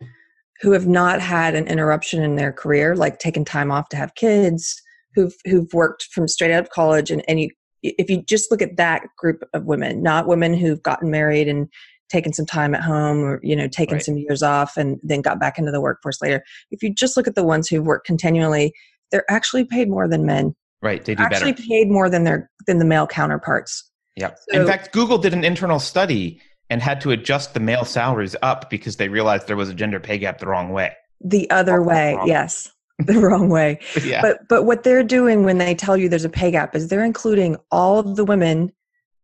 who 0.62 0.71
have 0.71 0.88
not 0.88 1.21
had 1.21 1.53
an 1.53 1.68
interruption 1.68 2.24
in 2.24 2.36
their 2.36 2.51
career, 2.51 2.95
like 2.95 3.19
taking 3.19 3.45
time 3.45 3.71
off 3.71 3.89
to 3.89 3.97
have 3.97 4.15
kids, 4.15 4.81
who've 5.13 5.36
who've 5.45 5.71
worked 5.74 6.07
from 6.12 6.27
straight 6.27 6.51
out 6.51 6.63
of 6.63 6.69
college, 6.71 7.12
and 7.12 7.24
and 7.27 7.39
you 7.39 7.50
if 7.83 8.09
you 8.09 8.24
just 8.24 8.50
look 8.50 8.63
at 8.63 8.77
that 8.77 9.03
group 9.15 9.44
of 9.53 9.65
women, 9.65 10.01
not 10.01 10.27
women 10.27 10.56
who've 10.56 10.81
gotten 10.81 11.12
married 11.12 11.47
and 11.47 11.69
taken 12.09 12.33
some 12.33 12.45
time 12.45 12.75
at 12.75 12.81
home 12.81 13.24
or 13.24 13.39
you 13.44 13.56
know 13.56 13.68
taken 13.68 13.95
right. 13.95 14.03
some 14.03 14.18
years 14.18 14.44
off 14.44 14.77
and 14.77 15.00
then 15.03 15.21
got 15.21 15.39
back 15.39 15.57
into 15.57 15.71
the 15.71 15.81
workforce 15.81 16.21
later 16.21 16.44
if 16.69 16.83
you 16.83 16.94
just 16.94 17.18
look 17.18 17.27
at 17.27 17.33
the 17.33 17.44
ones 17.44 17.68
who've 17.68 17.86
worked 17.86 18.06
continually 18.06 18.71
they're 19.12 19.30
actually 19.30 19.66
paid 19.66 19.90
more 19.90 20.07
than 20.07 20.25
men. 20.25 20.56
Right, 20.81 21.04
they 21.04 21.16
do 21.16 21.24
better. 21.24 21.36
actually 21.36 21.52
better. 21.54 21.68
paid 21.68 21.90
more 21.90 22.10
than 22.10 22.24
their 22.24 22.50
than 22.68 22.80
the 22.80 22.86
male 22.86 23.07
counterparts. 23.07 23.90
Yeah. 24.16 24.34
So, 24.50 24.62
In 24.62 24.68
fact, 24.68 24.94
Google 24.94 25.18
did 25.18 25.34
an 25.34 25.44
internal 25.44 25.80
study 25.80 26.40
and 26.69 26.81
had 26.81 27.02
to 27.02 27.12
adjust 27.12 27.54
the 27.54 27.60
male 27.60 27.86
salaries 27.86 28.36
up 28.42 28.69
because 28.69 28.98
they 28.98 29.10
realized 29.10 29.48
there 29.48 29.56
was 29.56 29.69
a 29.69 29.74
gender 29.74 30.00
pay 30.00 30.18
gap 30.18 30.40
the 30.40 30.48
wrong 30.48 30.72
way. 30.72 30.94
The 31.22 31.50
other 31.50 31.81
way, 31.81 32.18
yes. 32.25 32.72
The 32.98 33.19
wrong 33.19 33.50
way. 33.50 33.80
yeah. 34.06 34.22
But 34.22 34.48
but 34.48 34.63
what 34.63 34.84
they're 34.84 35.04
doing 35.04 35.44
when 35.44 35.57
they 35.57 35.75
tell 35.75 35.98
you 35.98 36.07
there's 36.07 36.24
a 36.24 36.30
pay 36.30 36.52
gap 36.52 36.75
is 36.75 36.88
they're 36.88 37.04
including 37.04 37.57
all 37.69 38.00
of 38.00 38.16
the 38.16 38.24
women 38.24 38.72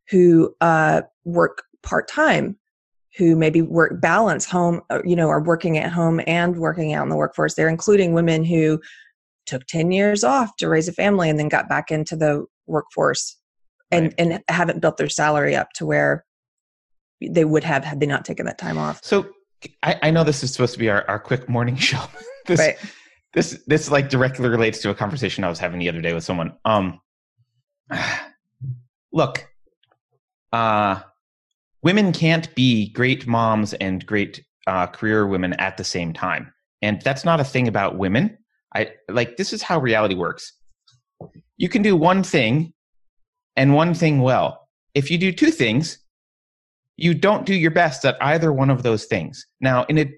who 0.10 0.54
uh, 0.60 1.04
work 1.24 1.64
part 1.82 2.10
time 2.10 2.58
who 3.18 3.36
maybe 3.36 3.62
work 3.62 4.02
balance 4.02 4.46
home 4.46 4.82
uh, 4.90 5.00
you 5.06 5.16
know 5.16 5.30
are 5.30 5.42
working 5.42 5.78
at 5.78 5.92
home 5.92 6.20
and 6.28 6.58
working 6.58 6.94
out 6.94 7.04
in 7.04 7.10
the 7.10 7.16
workforce 7.16 7.54
they're 7.54 7.70
including 7.70 8.14
women 8.14 8.44
who 8.44 8.80
took 9.46 9.66
10 9.68 9.92
years 9.92 10.24
off 10.24 10.56
to 10.58 10.70
raise 10.70 10.88
a 10.88 10.94
family 10.94 11.30
and 11.30 11.40
then 11.40 11.50
got 11.50 11.70
back 11.70 11.92
into 11.92 12.16
the 12.16 12.46
workforce 12.68 13.38
and 13.92 14.06
right. 14.06 14.14
and 14.18 14.44
haven't 14.48 14.82
built 14.82 14.98
their 14.98 15.10
salary 15.10 15.56
up 15.56 15.72
to 15.74 15.86
where 15.86 16.26
they 17.22 17.46
would 17.46 17.64
have 17.64 17.84
had 17.84 18.00
they 18.00 18.06
not 18.06 18.26
taken 18.26 18.46
that 18.46 18.58
time 18.58 18.78
off. 18.78 19.04
So 19.04 19.28
i, 19.84 19.98
I 20.04 20.12
know 20.12 20.24
this 20.24 20.44
is 20.44 20.52
supposed 20.52 20.74
to 20.74 20.80
be 20.80 20.90
our, 20.90 21.08
our 21.08 21.20
quick 21.20 21.48
morning 21.50 21.76
show. 21.90 22.04
This, 22.48 22.60
right. 22.60 22.78
this 23.34 23.62
this 23.68 23.92
like 23.92 24.10
directly 24.10 24.50
relates 24.50 24.82
to 24.82 24.90
a 24.90 24.96
conversation 24.96 25.44
i 25.44 25.50
was 25.50 25.60
having 25.60 25.80
the 25.80 25.90
other 25.90 26.02
day 26.02 26.14
with 26.14 26.24
someone. 26.24 26.54
Um 26.66 27.00
look 29.12 29.48
uh 30.54 31.02
women 31.84 32.14
can't 32.14 32.54
be 32.56 32.92
great 32.92 33.28
moms 33.28 33.74
and 33.76 34.06
great 34.06 34.44
uh, 34.68 34.88
career 34.88 35.26
women 35.28 35.54
at 35.54 35.78
the 35.78 35.84
same 35.84 36.14
time. 36.14 36.54
And 36.82 37.02
that's 37.02 37.26
not 37.26 37.40
a 37.40 37.44
thing 37.44 37.68
about 37.68 37.98
women 37.98 38.38
I 38.76 38.92
like 39.10 39.38
this 39.38 39.54
is 39.54 39.62
how 39.62 39.80
reality 39.80 40.16
works. 40.16 40.54
You 41.58 41.70
can 41.70 41.82
do 41.82 41.96
one 41.96 42.24
thing 42.24 42.74
and 43.56 43.74
one 43.74 43.94
thing 43.94 44.22
well. 44.22 44.68
If 44.96 45.12
you 45.12 45.18
do 45.18 45.32
two 45.32 45.52
things, 45.52 46.00
you 46.98 47.14
don't 47.14 47.46
do 47.46 47.54
your 47.54 47.72
best 47.72 48.06
at 48.06 48.18
either 48.22 48.54
one 48.54 48.70
of 48.70 48.84
those 48.84 49.06
things. 49.06 49.46
Now, 49.60 49.86
in 49.86 49.98
a 49.98 50.12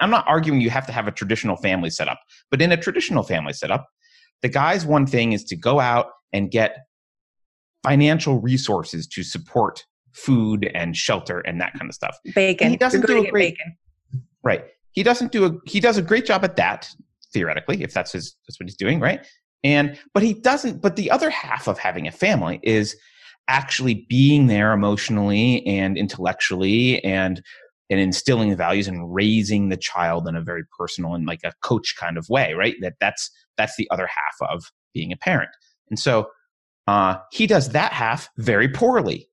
I'm 0.00 0.10
not 0.10 0.26
arguing 0.28 0.60
you 0.60 0.70
have 0.70 0.86
to 0.86 0.92
have 0.92 1.08
a 1.08 1.12
traditional 1.12 1.56
family 1.56 1.90
setup, 1.90 2.20
but 2.50 2.60
in 2.60 2.72
a 2.72 2.76
traditional 2.76 3.22
family 3.22 3.54
setup, 3.54 3.86
the 4.42 4.48
guy's 4.48 4.84
one 4.84 5.06
thing 5.06 5.32
is 5.32 5.44
to 5.44 5.56
go 5.56 5.80
out 5.80 6.06
and 6.32 6.50
get 6.50 6.76
financial 7.82 8.40
resources 8.40 9.06
to 9.06 9.22
support 9.22 9.84
food 10.12 10.70
and 10.74 10.96
shelter 10.96 11.40
and 11.40 11.60
that 11.60 11.72
kind 11.74 11.88
of 11.88 11.94
stuff. 11.94 12.16
Bacon. 12.34 12.66
And 12.66 12.72
he 12.72 12.76
doesn't 12.76 13.06
do 13.06 13.24
a 13.24 13.30
great 13.30 13.56
bacon. 13.56 13.76
right. 14.42 14.64
He 14.92 15.02
doesn't 15.02 15.32
do 15.32 15.44
a 15.46 15.52
he 15.64 15.80
does 15.80 15.96
a 15.96 16.02
great 16.02 16.26
job 16.26 16.44
at 16.44 16.56
that 16.56 16.88
theoretically, 17.32 17.82
if 17.82 17.92
that's 17.92 18.12
his 18.12 18.36
that's 18.46 18.58
what 18.58 18.68
he's 18.68 18.76
doing, 18.76 19.00
right? 19.00 19.26
And 19.64 19.98
but 20.14 20.22
he 20.22 20.34
doesn't. 20.34 20.80
But 20.80 20.96
the 20.96 21.10
other 21.10 21.30
half 21.30 21.68
of 21.68 21.78
having 21.78 22.06
a 22.06 22.12
family 22.12 22.60
is 22.62 22.96
actually 23.48 24.06
being 24.08 24.46
there 24.46 24.72
emotionally 24.72 25.66
and 25.66 25.96
intellectually 25.96 27.02
and 27.04 27.42
and 27.90 27.98
instilling 27.98 28.50
the 28.50 28.56
values 28.56 28.86
and 28.86 29.12
raising 29.14 29.70
the 29.70 29.76
child 29.76 30.28
in 30.28 30.36
a 30.36 30.42
very 30.42 30.62
personal 30.78 31.14
and 31.14 31.26
like 31.26 31.40
a 31.44 31.52
coach 31.62 31.94
kind 31.98 32.18
of 32.18 32.28
way, 32.28 32.52
right? 32.52 32.76
That 32.80 32.94
that's 33.00 33.30
that's 33.56 33.76
the 33.76 33.88
other 33.90 34.06
half 34.06 34.50
of 34.50 34.64
being 34.94 35.12
a 35.12 35.16
parent. 35.16 35.50
And 35.88 35.98
so 35.98 36.28
uh, 36.86 37.16
he 37.32 37.46
does 37.46 37.70
that 37.70 37.92
half 37.92 38.28
very 38.36 38.68
poorly. 38.68 39.28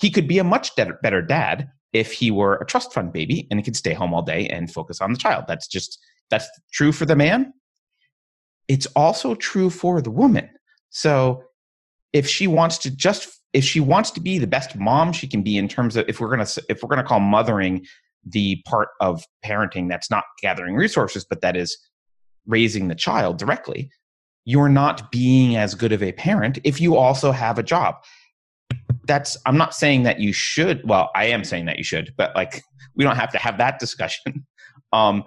He 0.00 0.10
could 0.10 0.28
be 0.28 0.38
a 0.38 0.44
much 0.44 0.74
better 0.76 1.22
dad 1.22 1.68
if 1.92 2.12
he 2.12 2.30
were 2.30 2.56
a 2.56 2.66
trust 2.66 2.92
fund 2.92 3.12
baby 3.12 3.46
and 3.50 3.58
he 3.58 3.64
could 3.64 3.76
stay 3.76 3.94
home 3.94 4.12
all 4.12 4.22
day 4.22 4.46
and 4.48 4.72
focus 4.72 5.00
on 5.00 5.12
the 5.12 5.18
child. 5.18 5.44
That's 5.46 5.68
just 5.68 5.98
that's 6.30 6.48
true 6.72 6.92
for 6.92 7.06
the 7.06 7.16
man. 7.16 7.52
It's 8.68 8.86
also 8.96 9.34
true 9.34 9.70
for 9.70 10.00
the 10.00 10.10
woman. 10.10 10.48
So 10.90 11.42
if 12.12 12.28
she 12.28 12.46
wants 12.46 12.78
to 12.78 12.90
just 12.90 13.28
if 13.52 13.64
she 13.64 13.78
wants 13.80 14.10
to 14.12 14.20
be 14.20 14.38
the 14.38 14.46
best 14.46 14.74
mom 14.76 15.12
she 15.12 15.28
can 15.28 15.42
be 15.42 15.56
in 15.56 15.68
terms 15.68 15.96
of 15.96 16.08
if 16.08 16.20
we're 16.20 16.30
gonna 16.30 16.46
if 16.68 16.82
we're 16.82 16.88
gonna 16.88 17.04
call 17.04 17.20
mothering 17.20 17.84
the 18.26 18.62
part 18.66 18.88
of 19.00 19.24
parenting 19.44 19.88
that's 19.88 20.10
not 20.10 20.24
gathering 20.40 20.74
resources, 20.74 21.24
but 21.28 21.40
that 21.42 21.56
is 21.56 21.76
raising 22.46 22.88
the 22.88 22.94
child 22.94 23.38
directly, 23.38 23.90
you're 24.44 24.68
not 24.68 25.10
being 25.10 25.56
as 25.56 25.74
good 25.74 25.92
of 25.92 26.02
a 26.02 26.12
parent 26.12 26.58
if 26.64 26.80
you 26.80 26.96
also 26.96 27.32
have 27.32 27.58
a 27.58 27.62
job. 27.62 27.96
That's, 29.06 29.36
I'm 29.46 29.56
not 29.56 29.74
saying 29.74 30.04
that 30.04 30.20
you 30.20 30.32
should, 30.32 30.86
well, 30.88 31.10
I 31.14 31.26
am 31.26 31.44
saying 31.44 31.66
that 31.66 31.78
you 31.78 31.84
should, 31.84 32.14
but 32.16 32.34
like, 32.34 32.62
we 32.94 33.04
don't 33.04 33.16
have 33.16 33.32
to 33.32 33.38
have 33.38 33.58
that 33.58 33.78
discussion. 33.78 34.46
Um, 34.92 35.24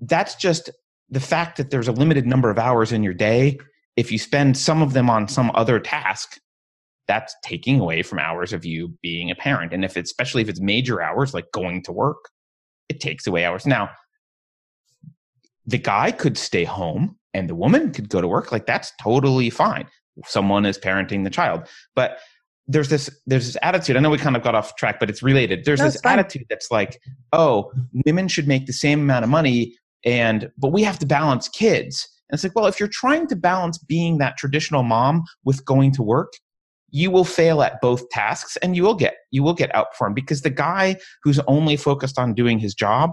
that's 0.00 0.34
just 0.34 0.70
the 1.10 1.20
fact 1.20 1.56
that 1.56 1.70
there's 1.70 1.88
a 1.88 1.92
limited 1.92 2.26
number 2.26 2.50
of 2.50 2.58
hours 2.58 2.92
in 2.92 3.02
your 3.02 3.14
day. 3.14 3.58
If 3.96 4.12
you 4.12 4.18
spend 4.18 4.56
some 4.56 4.82
of 4.82 4.92
them 4.92 5.10
on 5.10 5.28
some 5.28 5.50
other 5.54 5.80
task, 5.80 6.38
that's 7.08 7.34
taking 7.42 7.80
away 7.80 8.02
from 8.02 8.18
hours 8.18 8.52
of 8.52 8.64
you 8.64 8.94
being 9.02 9.30
a 9.30 9.34
parent. 9.34 9.72
And 9.72 9.84
if 9.84 9.96
it's, 9.96 10.10
especially 10.10 10.42
if 10.42 10.48
it's 10.48 10.60
major 10.60 11.00
hours 11.00 11.32
like 11.32 11.50
going 11.52 11.82
to 11.84 11.92
work, 11.92 12.28
it 12.88 13.00
takes 13.00 13.26
away 13.26 13.44
hours. 13.44 13.66
Now, 13.66 13.90
the 15.66 15.78
guy 15.78 16.12
could 16.12 16.38
stay 16.38 16.64
home 16.64 17.16
and 17.34 17.48
the 17.48 17.54
woman 17.54 17.92
could 17.92 18.08
go 18.08 18.20
to 18.20 18.28
work. 18.28 18.52
Like 18.52 18.66
that's 18.66 18.92
totally 19.00 19.50
fine. 19.50 19.86
Someone 20.26 20.66
is 20.66 20.78
parenting 20.78 21.24
the 21.24 21.30
child. 21.30 21.66
But 21.94 22.18
there's 22.66 22.90
this 22.90 23.08
there's 23.26 23.46
this 23.46 23.56
attitude. 23.62 23.96
I 23.96 24.00
know 24.00 24.10
we 24.10 24.18
kind 24.18 24.36
of 24.36 24.42
got 24.42 24.54
off 24.54 24.76
track, 24.76 25.00
but 25.00 25.08
it's 25.08 25.22
related. 25.22 25.64
There's 25.64 25.80
no, 25.80 25.86
this 25.86 26.00
attitude 26.04 26.46
that's 26.50 26.70
like, 26.70 27.00
oh, 27.32 27.72
women 28.04 28.28
should 28.28 28.46
make 28.46 28.66
the 28.66 28.72
same 28.74 29.00
amount 29.00 29.24
of 29.24 29.30
money 29.30 29.74
and 30.04 30.50
but 30.56 30.72
we 30.72 30.82
have 30.82 30.98
to 31.00 31.06
balance 31.06 31.48
kids. 31.48 32.08
And 32.30 32.36
it's 32.36 32.44
like, 32.44 32.54
well, 32.54 32.66
if 32.66 32.78
you're 32.78 32.90
trying 32.92 33.26
to 33.28 33.36
balance 33.36 33.78
being 33.78 34.18
that 34.18 34.36
traditional 34.36 34.82
mom 34.82 35.24
with 35.44 35.64
going 35.64 35.92
to 35.92 36.02
work, 36.02 36.32
you 36.90 37.10
will 37.10 37.24
fail 37.24 37.62
at 37.62 37.80
both 37.80 38.08
tasks 38.10 38.56
and 38.58 38.74
you 38.74 38.82
will 38.82 38.94
get 38.94 39.16
you 39.30 39.42
will 39.42 39.54
get 39.54 39.72
outperformed 39.72 40.14
because 40.14 40.42
the 40.42 40.50
guy 40.50 40.96
who's 41.22 41.38
only 41.40 41.76
focused 41.76 42.18
on 42.18 42.34
doing 42.34 42.58
his 42.58 42.74
job 42.74 43.12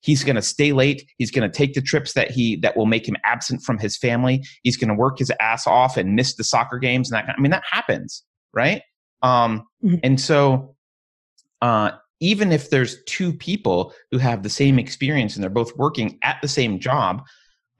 he's 0.00 0.24
going 0.24 0.36
to 0.36 0.42
stay 0.42 0.72
late 0.72 1.08
he's 1.18 1.30
going 1.30 1.48
to 1.48 1.56
take 1.56 1.74
the 1.74 1.82
trips 1.82 2.14
that 2.14 2.30
he 2.30 2.56
that 2.56 2.76
will 2.76 2.86
make 2.86 3.06
him 3.08 3.16
absent 3.24 3.62
from 3.62 3.78
his 3.78 3.96
family 3.96 4.42
he's 4.62 4.76
going 4.76 4.88
to 4.88 4.94
work 4.94 5.18
his 5.18 5.30
ass 5.40 5.66
off 5.66 5.96
and 5.96 6.14
miss 6.14 6.34
the 6.34 6.44
soccer 6.44 6.78
games 6.78 7.10
and 7.10 7.16
that 7.16 7.26
kind 7.26 7.36
i 7.38 7.40
mean 7.40 7.52
that 7.52 7.64
happens 7.70 8.24
right 8.52 8.82
um 9.22 9.64
mm-hmm. 9.84 9.96
and 10.02 10.20
so 10.20 10.74
uh 11.62 11.92
even 12.20 12.52
if 12.52 12.70
there's 12.70 13.02
two 13.04 13.32
people 13.32 13.92
who 14.10 14.18
have 14.18 14.42
the 14.42 14.50
same 14.50 14.78
experience 14.78 15.34
and 15.34 15.42
they're 15.42 15.50
both 15.50 15.76
working 15.76 16.18
at 16.22 16.38
the 16.42 16.48
same 16.48 16.78
job 16.78 17.22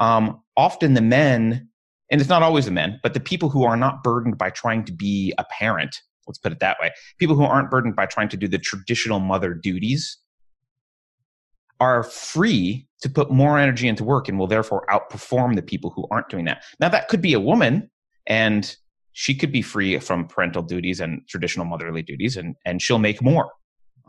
um 0.01 0.41
often 0.57 0.95
the 0.95 1.01
men 1.01 1.69
and 2.11 2.21
it's 2.21 2.31
not 2.31 2.43
always 2.43 2.65
the 2.65 2.71
men, 2.71 2.99
but 3.03 3.15
the 3.15 3.21
people 3.21 3.49
who 3.49 3.65
are 3.65 3.77
not 3.77 4.03
burdened 4.03 4.37
by 4.37 4.51
trying 4.51 4.85
to 4.85 4.93
be 4.93 5.33
a 5.39 5.45
parent, 5.45 6.01
let's 6.27 6.39
put 6.39 6.53
it 6.53 6.61
that 6.61 6.77
way, 6.81 6.91
people 7.19 7.37
who 7.37 7.45
aren't 7.45 7.71
burdened 7.71 7.97
by 7.97 8.07
trying 8.07 8.29
to 8.31 8.37
do 8.37 8.49
the 8.49 8.59
traditional 8.59 9.21
mother 9.21 9.55
duties 9.55 10.19
are 11.79 12.03
free 12.03 12.87
to 13.01 13.09
put 13.09 13.31
more 13.31 13.59
energy 13.59 13.89
into 13.89 14.05
work 14.05 14.29
and 14.29 14.39
will 14.39 14.47
therefore 14.47 14.85
outperform 14.91 15.55
the 15.55 15.63
people 15.63 15.91
who 15.91 16.07
aren't 16.11 16.29
doing 16.29 16.45
that. 16.45 16.63
Now, 16.79 16.89
that 16.91 17.09
could 17.09 17.23
be 17.23 17.33
a 17.33 17.41
woman 17.41 17.91
and 18.27 18.77
she 19.13 19.35
could 19.35 19.51
be 19.51 19.63
free 19.63 19.99
from 19.99 20.27
parental 20.27 20.63
duties 20.63 21.01
and 21.01 21.23
traditional 21.29 21.65
motherly 21.65 22.03
duties 22.03 22.37
and, 22.37 22.55
and 22.67 22.83
she'll 22.83 22.99
make 22.99 23.23
more 23.23 23.51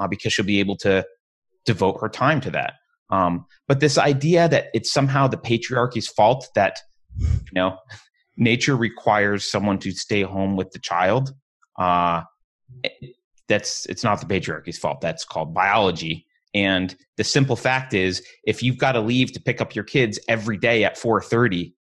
uh, 0.02 0.08
because 0.08 0.34
she'll 0.34 0.46
be 0.46 0.60
able 0.60 0.78
to 0.78 1.06
devote 1.66 2.00
her 2.02 2.10
time 2.10 2.42
to 2.42 2.52
that. 2.52 2.74
Um, 3.10 3.46
but 3.68 3.80
this 3.80 3.98
idea 3.98 4.48
that 4.50 4.68
it's 4.74 4.92
somehow 4.92 5.28
the 5.28 5.38
patriarchy's 5.38 6.08
fault 6.08 6.48
that 6.56 6.78
you 7.20 7.52
know 7.54 7.78
nature 8.38 8.76
requires 8.76 9.50
someone 9.50 9.78
to 9.80 9.92
stay 9.92 10.22
home 10.22 10.56
with 10.56 10.72
the 10.72 10.80
child 10.80 11.34
uh 11.78 12.22
that's 13.48 13.86
it's 13.88 14.04
not 14.04 14.20
the 14.20 14.26
patriarchy's 14.26 14.78
fault 14.78 15.02
that's 15.02 15.26
called 15.26 15.54
biology 15.54 16.26
and 16.54 16.96
the 17.18 17.24
simple 17.24 17.56
fact 17.56 17.94
is 17.94 18.26
if 18.46 18.64
you've 18.64 18.78
got 18.78 18.94
to 18.94 19.02
leave 19.02 19.32
to 19.34 19.42
pick 19.42 19.62
up 19.62 19.76
your 19.76 19.84
kids 19.84 20.20
every 20.28 20.58
day 20.58 20.84
at 20.84 20.98
4:30 20.98 21.74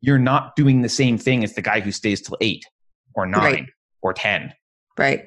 you're 0.00 0.18
not 0.18 0.54
doing 0.54 0.82
the 0.82 0.88
same 0.88 1.18
thing 1.18 1.42
as 1.42 1.54
the 1.54 1.62
guy 1.62 1.80
who 1.80 1.90
stays 1.90 2.20
till 2.22 2.36
8 2.40 2.64
or 3.14 3.26
9 3.26 3.40
right. 3.40 3.66
or 4.02 4.12
10 4.12 4.52
right 4.98 5.24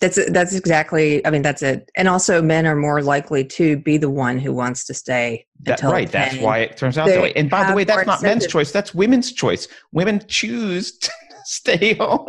that's 0.00 0.18
that's 0.30 0.54
exactly. 0.54 1.24
I 1.24 1.30
mean, 1.30 1.42
that's 1.42 1.62
it. 1.62 1.90
And 1.96 2.08
also, 2.08 2.42
men 2.42 2.66
are 2.66 2.76
more 2.76 3.02
likely 3.02 3.44
to 3.44 3.76
be 3.78 3.96
the 3.96 4.10
one 4.10 4.38
who 4.38 4.52
wants 4.52 4.84
to 4.86 4.94
stay. 4.94 5.46
That, 5.62 5.82
right. 5.82 6.10
That's 6.10 6.36
why 6.38 6.58
it 6.58 6.76
turns 6.76 6.98
out 6.98 7.06
that 7.06 7.22
way. 7.22 7.32
And 7.34 7.48
by 7.48 7.68
the 7.68 7.74
way, 7.74 7.84
that's 7.84 8.06
not 8.06 8.22
men's 8.22 8.46
choice. 8.46 8.72
That's 8.72 8.94
women's 8.94 9.32
choice. 9.32 9.68
Women 9.92 10.22
choose 10.26 10.98
to 10.98 11.10
stay 11.44 11.94
home. 11.94 12.26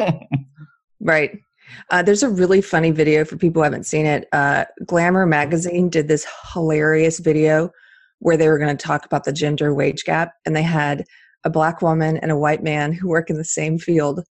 Right. 1.00 1.40
Uh, 1.90 2.02
there's 2.02 2.24
a 2.24 2.30
really 2.30 2.62
funny 2.62 2.92
video 2.92 3.26
for 3.26 3.36
people 3.36 3.62
who 3.62 3.64
haven't 3.64 3.86
seen 3.86 4.06
it. 4.06 4.28
Uh, 4.32 4.66
Glamour 4.86 5.26
magazine 5.26 5.90
did 5.90 6.08
this 6.08 6.26
hilarious 6.54 7.20
video 7.20 7.72
where 8.20 8.38
they 8.38 8.48
were 8.48 8.60
going 8.60 8.76
to 8.76 8.84
talk 8.86 9.06
about 9.06 9.24
the 9.24 9.34
gender 9.34 9.74
wage 9.74 10.04
gap, 10.04 10.34
and 10.46 10.56
they 10.56 10.64
had 10.64 11.04
a 11.44 11.50
black 11.50 11.82
woman 11.82 12.18
and 12.18 12.32
a 12.32 12.38
white 12.38 12.64
man 12.64 12.94
who 12.94 13.10
work 13.10 13.30
in 13.30 13.38
the 13.38 13.44
same 13.44 13.78
field, 13.78 14.24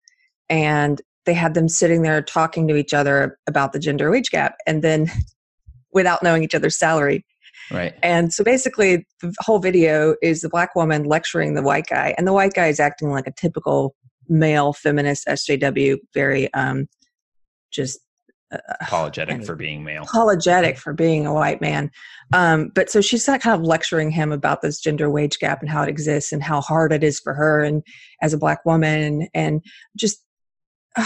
and 0.50 1.02
they 1.26 1.34
had 1.34 1.54
them 1.54 1.70
sitting 1.70 2.02
there 2.02 2.22
talking 2.22 2.68
to 2.68 2.76
each 2.76 2.94
other 2.94 3.38
about 3.48 3.74
the 3.74 3.80
gender 3.80 4.12
wage 4.12 4.30
gap 4.30 4.56
and 4.68 4.82
then 4.82 5.12
without 5.94 6.24
knowing 6.24 6.44
each 6.44 6.56
other's 6.56 6.78
salary. 6.78 7.26
Right. 7.72 7.94
And 8.04 8.34
so 8.34 8.44
basically 8.44 9.08
the 9.22 9.34
whole 9.40 9.60
video 9.60 10.16
is 10.22 10.42
the 10.42 10.50
black 10.50 10.76
woman 10.76 11.04
lecturing 11.04 11.54
the 11.54 11.62
white 11.62 11.86
guy 11.90 12.14
and 12.18 12.28
the 12.28 12.34
white 12.34 12.54
guy 12.54 12.68
is 12.68 12.80
acting 12.80 13.10
like 13.10 13.28
a 13.28 13.32
typical 13.32 13.96
male 14.30 14.72
feminist 14.72 15.28
sjw 15.28 15.98
very 16.14 16.52
um 16.54 16.88
just 17.72 18.00
uh, 18.54 18.58
apologetic 18.82 19.44
for 19.44 19.56
being 19.56 19.84
male. 19.84 20.04
Apologetic 20.04 20.78
for 20.78 20.94
being 20.94 21.26
a 21.26 21.34
white 21.34 21.60
man. 21.60 21.90
Um, 22.34 22.72
but 22.74 22.90
so 22.90 23.02
she's 23.02 23.28
not 23.28 23.42
kind 23.42 23.60
of 23.60 23.66
lecturing 23.66 24.12
him 24.12 24.32
about 24.32 24.62
this 24.62 24.80
gender 24.80 25.10
wage 25.10 25.40
gap 25.40 25.62
and 25.62 25.70
how 25.70 25.82
it 25.84 25.90
exists 25.90 26.32
and 26.32 26.44
how 26.44 26.62
hard 26.62 26.94
it 26.94 27.04
is 27.04 27.20
for 27.20 27.34
her 27.34 27.64
and 27.64 27.84
as 28.22 28.34
a 28.34 28.38
black 28.38 28.64
woman 28.66 29.28
and 29.34 29.64
just 29.98 30.23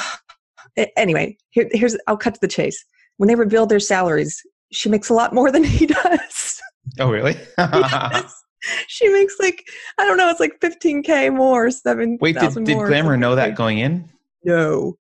anyway, 0.97 1.37
here, 1.49 1.69
here's 1.71 1.97
I'll 2.07 2.17
cut 2.17 2.35
to 2.35 2.39
the 2.41 2.47
chase. 2.47 2.83
When 3.17 3.27
they 3.27 3.35
reveal 3.35 3.65
their 3.65 3.79
salaries, 3.79 4.41
she 4.71 4.89
makes 4.89 5.09
a 5.09 5.13
lot 5.13 5.33
more 5.33 5.51
than 5.51 5.63
he 5.63 5.87
does. 5.87 6.61
Oh, 6.99 7.11
really? 7.11 7.35
yes. 7.57 8.33
She 8.87 9.07
makes 9.07 9.35
like 9.39 9.63
I 9.97 10.03
don't 10.03 10.17
know, 10.17 10.29
it's 10.29 10.39
like 10.39 10.59
15k 10.59 11.33
more, 11.33 11.69
seven. 11.69 12.17
Wait, 12.19 12.37
did, 12.37 12.53
did 12.65 12.77
Glamour 12.77 13.15
know 13.15 13.35
that 13.35 13.55
going 13.55 13.77
in? 13.77 14.09
No, 14.43 14.97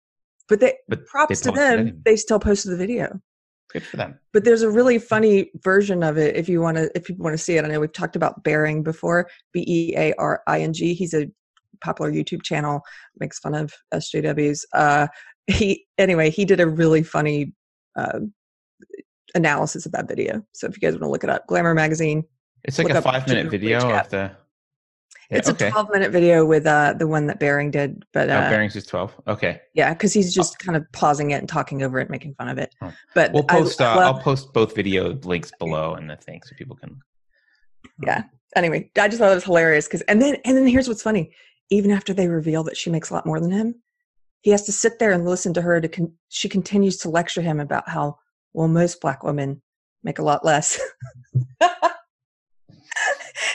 but 0.49 0.61
they 0.61 0.75
but 0.89 1.07
props 1.07 1.41
they 1.41 1.51
to 1.51 1.57
them. 1.57 2.03
They 2.05 2.17
still 2.17 2.39
posted 2.39 2.73
the 2.73 2.77
video. 2.77 3.19
Good 3.73 3.83
for 3.83 3.97
them. 3.97 4.19
But 4.33 4.45
there's 4.45 4.63
a 4.63 4.71
really 4.71 4.99
funny 4.99 5.51
version 5.65 6.03
of 6.03 6.19
it 6.19 6.37
if 6.37 6.49
you 6.49 6.61
want 6.61 6.77
to 6.77 6.91
if 6.95 7.07
people 7.07 7.25
want 7.25 7.35
to 7.35 7.43
see 7.43 7.57
it. 7.57 7.65
I 7.65 7.69
know 7.69 7.81
we've 7.81 7.93
talked 7.93 8.15
about 8.15 8.45
Bearing 8.45 8.83
before. 8.83 9.29
B 9.53 9.65
E 9.67 9.95
A 9.97 10.13
R 10.15 10.43
I 10.47 10.61
N 10.61 10.73
G. 10.73 10.95
He's 10.95 11.15
a 11.15 11.29
popular 11.83 12.13
YouTube 12.13 12.43
channel 12.43 12.81
makes 13.19 13.39
fun 13.39 13.55
of 13.55 13.73
SJWs. 13.93 14.65
Uh, 14.73 15.07
he 15.47 15.87
anyway, 15.99 16.31
he 16.31 16.45
did 16.45 16.61
a 16.61 16.67
really 16.67 17.03
funny 17.03 17.53
uh, 17.97 18.21
analysis 19.35 19.87
of 19.87 19.93
that 19.93 20.09
video. 20.09 20.43
So 20.53 20.67
if 20.67 20.77
you 20.77 20.81
guys 20.81 20.95
want 20.95 21.03
to 21.03 21.09
look 21.09 21.25
it 21.25 21.31
up, 21.31 21.47
Glamour 21.47 21.75
Magazine. 21.75 22.25
It's 22.65 22.79
like 22.79 22.91
a 22.91 23.01
five 23.01 23.27
minute 23.29 23.51
video 23.51 23.79
of 23.79 24.09
the. 24.11 24.33
Yeah, 25.31 25.39
it's 25.39 25.49
okay. 25.49 25.69
a 25.69 25.71
12 25.73 25.89
minute 25.93 26.13
video 26.13 26.45
with 26.45 26.67
uh, 26.67 26.95
the 26.97 27.07
one 27.07 27.27
that 27.27 27.41
Bearing 27.41 27.73
did, 27.73 28.05
but 28.13 28.31
oh, 28.31 28.35
uh, 28.35 28.45
oh, 28.47 28.51
Bearing's 28.51 28.77
is 28.77 28.87
12. 28.87 29.13
Okay. 29.27 29.61
Yeah, 29.75 29.93
because 29.93 30.13
he's 30.13 30.33
just 30.33 30.59
kind 30.61 30.77
of 30.77 30.85
pausing 30.93 31.33
it 31.33 31.37
and 31.37 31.49
talking 31.49 31.83
over 31.83 31.99
it, 31.99 32.11
making 32.11 32.35
fun 32.35 32.49
of 32.49 32.59
it. 32.59 32.75
Oh. 32.81 32.93
But 33.15 33.33
we'll 33.33 33.43
post. 33.43 33.81
I, 33.81 33.95
uh, 33.95 33.99
I'll 34.01 34.21
post 34.21 34.53
both 34.53 34.75
video 34.75 35.15
links 35.25 35.51
below 35.59 35.95
and 35.95 36.09
the 36.09 36.17
thing 36.17 36.43
so 36.45 36.55
people 36.57 36.77
can. 36.77 37.01
Yeah. 38.05 38.25
Anyway, 38.55 38.91
I 38.97 39.09
just 39.09 39.19
thought 39.19 39.33
it 39.33 39.35
was 39.35 39.45
hilarious 39.45 39.87
because, 39.87 40.03
and 40.03 40.23
then 40.23 40.37
and 40.45 40.57
then 40.57 40.67
here's 40.67 40.87
what's 40.87 41.03
funny: 41.03 41.33
even 41.71 41.91
after 41.91 42.13
they 42.13 42.29
reveal 42.29 42.65
that 42.65 42.77
she 42.77 42.91
makes 42.91 43.11
a 43.11 43.15
lot 43.15 43.27
more 43.27 43.41
than 43.41 43.51
him, 43.51 43.75
he 44.43 44.51
has 44.51 44.65
to 44.65 44.73
sit 44.73 44.99
there 44.99 45.13
and 45.13 45.25
listen 45.25 45.55
to 45.55 45.63
her 45.63 45.81
to 45.81 45.89
con- 45.89 46.13
she 46.29 46.49
continues 46.49 46.99
to 46.99 47.11
lecture 47.11 47.43
him 47.43 47.61
about 47.61 47.89
how 47.89 48.19
well 48.53 48.69
most 48.69 49.01
black 49.01 49.23
women 49.23 49.63
make 50.03 50.19
a 50.19 50.23
lot 50.23 50.45
less. 50.45 50.81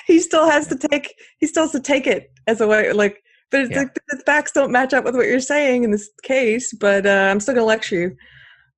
he 0.08 0.20
still 0.20 0.50
has 0.50 0.68
to 0.68 0.75
take 0.75 1.15
he 1.39 1.48
still 1.48 1.63
has 1.63 1.72
to 1.72 1.80
take 1.80 2.08
it 2.08 2.32
as 2.48 2.62
a 2.62 2.68
way 2.68 2.91
like 2.94 3.24
but 3.50 3.62
it's 3.62 3.72
yeah. 3.72 3.80
like 3.80 3.94
the 4.10 4.24
facts 4.25 4.51
don't 4.51 4.72
match 4.72 4.94
up 4.94 5.03
with 5.03 5.15
what 5.15 5.25
you're 5.25 5.39
saying 5.39 5.84
in 5.84 5.91
this 5.91 6.10
case 6.24 6.74
but 6.74 7.06
uh, 7.06 7.27
i'm 7.32 7.39
still 7.39 7.56
gonna 7.56 7.65
lecture 7.65 7.96
you 7.96 8.18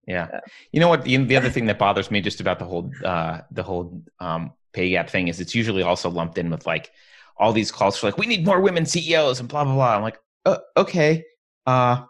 yeah 0.08 0.40
you 0.72 0.80
know 0.80 0.88
what 0.88 1.04
the, 1.04 1.18
the 1.18 1.36
other 1.36 1.50
thing 1.50 1.66
that 1.66 1.80
bothers 1.80 2.12
me 2.12 2.22
just 2.22 2.40
about 2.40 2.60
the 2.60 2.66
whole 2.66 2.92
uh 3.04 3.40
the 3.52 3.64
whole 3.64 4.02
um 4.20 4.52
pay 4.74 4.90
gap 4.90 5.10
thing 5.10 5.28
is 5.28 5.40
it's 5.40 5.56
usually 5.56 5.84
also 5.84 6.10
lumped 6.10 6.38
in 6.38 6.50
with 6.50 6.66
like 6.66 6.92
all 7.38 7.54
these 7.54 7.72
calls 7.72 7.98
for 7.98 8.08
like 8.08 8.18
we 8.18 8.26
need 8.26 8.46
more 8.46 8.60
women 8.62 8.86
CEOs 8.86 9.40
and 9.40 9.50
blah 9.50 9.64
blah 9.64 9.74
blah. 9.74 9.96
I'm 9.96 10.02
like, 10.02 10.20
uh, 10.46 10.58
okay, 10.78 11.24
uh, 11.66 12.04